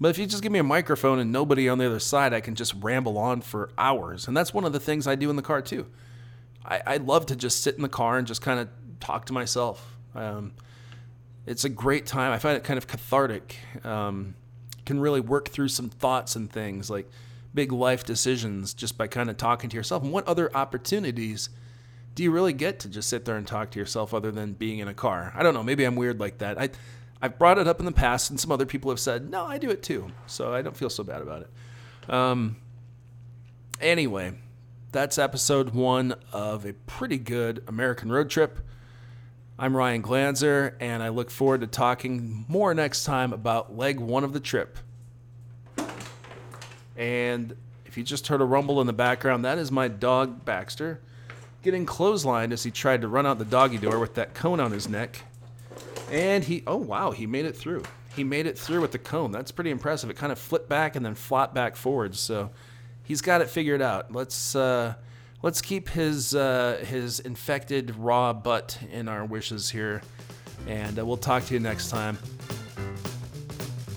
But 0.00 0.08
if 0.10 0.18
you 0.18 0.26
just 0.26 0.42
give 0.42 0.52
me 0.52 0.60
a 0.60 0.64
microphone 0.64 1.18
and 1.18 1.32
nobody 1.32 1.68
on 1.68 1.78
the 1.78 1.86
other 1.86 1.98
side, 1.98 2.32
I 2.32 2.40
can 2.40 2.54
just 2.54 2.72
ramble 2.74 3.18
on 3.18 3.40
for 3.40 3.70
hours. 3.76 4.28
And 4.28 4.36
that's 4.36 4.54
one 4.54 4.64
of 4.64 4.72
the 4.72 4.80
things 4.80 5.06
I 5.06 5.16
do 5.16 5.28
in 5.28 5.36
the 5.36 5.42
car 5.42 5.60
too. 5.60 5.86
I, 6.64 6.82
I 6.86 6.96
love 6.98 7.26
to 7.26 7.36
just 7.36 7.62
sit 7.62 7.74
in 7.74 7.82
the 7.82 7.88
car 7.88 8.16
and 8.16 8.26
just 8.26 8.40
kind 8.40 8.60
of 8.60 8.68
talk 9.00 9.26
to 9.26 9.32
myself. 9.32 9.96
Um, 10.14 10.52
it's 11.48 11.64
a 11.64 11.68
great 11.68 12.06
time. 12.06 12.32
I 12.32 12.38
find 12.38 12.56
it 12.56 12.64
kind 12.64 12.78
of 12.78 12.86
cathartic. 12.86 13.56
Um, 13.84 14.34
can 14.84 15.00
really 15.00 15.20
work 15.20 15.48
through 15.48 15.68
some 15.68 15.90
thoughts 15.90 16.34
and 16.34 16.50
things 16.50 16.88
like 16.88 17.10
big 17.52 17.72
life 17.72 18.04
decisions 18.04 18.72
just 18.72 18.96
by 18.96 19.06
kind 19.06 19.28
of 19.28 19.36
talking 19.36 19.68
to 19.68 19.76
yourself. 19.76 20.02
And 20.02 20.12
what 20.12 20.26
other 20.26 20.50
opportunities 20.56 21.50
do 22.14 22.22
you 22.22 22.30
really 22.30 22.54
get 22.54 22.80
to 22.80 22.88
just 22.88 23.08
sit 23.08 23.24
there 23.24 23.36
and 23.36 23.46
talk 23.46 23.70
to 23.72 23.78
yourself 23.78 24.14
other 24.14 24.30
than 24.30 24.54
being 24.54 24.78
in 24.78 24.88
a 24.88 24.94
car? 24.94 25.32
I 25.36 25.42
don't 25.42 25.54
know. 25.54 25.62
Maybe 25.62 25.84
I'm 25.84 25.94
weird 25.94 26.18
like 26.18 26.38
that. 26.38 26.58
I, 26.58 26.70
I've 27.20 27.38
brought 27.38 27.58
it 27.58 27.68
up 27.68 27.80
in 27.80 27.86
the 27.86 27.92
past, 27.92 28.30
and 28.30 28.40
some 28.40 28.50
other 28.50 28.66
people 28.66 28.90
have 28.90 29.00
said, 29.00 29.28
no, 29.30 29.44
I 29.44 29.58
do 29.58 29.70
it 29.70 29.82
too. 29.82 30.10
So 30.26 30.54
I 30.54 30.62
don't 30.62 30.76
feel 30.76 30.90
so 30.90 31.04
bad 31.04 31.20
about 31.20 31.42
it. 31.42 32.12
Um, 32.12 32.56
anyway, 33.80 34.32
that's 34.90 35.18
episode 35.18 35.70
one 35.70 36.14
of 36.32 36.64
a 36.64 36.72
pretty 36.72 37.18
good 37.18 37.62
American 37.68 38.10
road 38.10 38.30
trip. 38.30 38.60
I'm 39.60 39.76
Ryan 39.76 40.04
Glanzer, 40.04 40.74
and 40.78 41.02
I 41.02 41.08
look 41.08 41.32
forward 41.32 41.62
to 41.62 41.66
talking 41.66 42.44
more 42.46 42.72
next 42.74 43.02
time 43.02 43.32
about 43.32 43.76
leg 43.76 43.98
one 43.98 44.22
of 44.22 44.32
the 44.32 44.38
trip. 44.38 44.78
And 46.96 47.56
if 47.84 47.96
you 47.96 48.04
just 48.04 48.28
heard 48.28 48.40
a 48.40 48.44
rumble 48.44 48.80
in 48.80 48.86
the 48.86 48.92
background, 48.92 49.44
that 49.44 49.58
is 49.58 49.72
my 49.72 49.88
dog 49.88 50.44
Baxter 50.44 51.00
getting 51.64 51.86
clotheslined 51.86 52.52
as 52.52 52.62
he 52.62 52.70
tried 52.70 53.00
to 53.00 53.08
run 53.08 53.26
out 53.26 53.40
the 53.40 53.44
doggy 53.44 53.78
door 53.78 53.98
with 53.98 54.14
that 54.14 54.32
cone 54.32 54.60
on 54.60 54.70
his 54.70 54.88
neck. 54.88 55.24
And 56.08 56.44
he, 56.44 56.62
oh 56.68 56.76
wow, 56.76 57.10
he 57.10 57.26
made 57.26 57.44
it 57.44 57.56
through. 57.56 57.82
He 58.14 58.22
made 58.22 58.46
it 58.46 58.56
through 58.56 58.80
with 58.80 58.92
the 58.92 58.98
cone. 58.98 59.32
That's 59.32 59.50
pretty 59.50 59.72
impressive. 59.72 60.08
It 60.08 60.14
kind 60.14 60.30
of 60.30 60.38
flipped 60.38 60.68
back 60.68 60.94
and 60.94 61.04
then 61.04 61.16
flopped 61.16 61.52
back 61.52 61.74
forwards. 61.74 62.20
So 62.20 62.50
he's 63.02 63.20
got 63.20 63.40
it 63.40 63.50
figured 63.50 63.82
out. 63.82 64.12
Let's 64.12 64.54
uh, 64.54 64.94
let's 65.42 65.60
keep 65.60 65.88
his 65.88 66.34
uh, 66.34 66.84
his 66.86 67.20
infected 67.20 67.94
raw 67.96 68.32
butt 68.32 68.78
in 68.92 69.08
our 69.08 69.24
wishes 69.24 69.70
here, 69.70 70.02
and 70.66 70.98
uh, 70.98 71.06
we'll 71.06 71.16
talk 71.16 71.44
to 71.46 71.54
you 71.54 71.60
next 71.60 71.90
time 71.90 72.18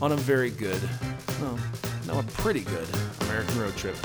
on 0.01 0.11
a 0.11 0.17
very 0.17 0.49
good, 0.49 0.81
well, 1.41 1.59
no, 2.07 2.19
a 2.19 2.23
pretty 2.23 2.61
good 2.61 2.87
American 3.21 3.59
road 3.59 3.75
trip. 3.75 3.95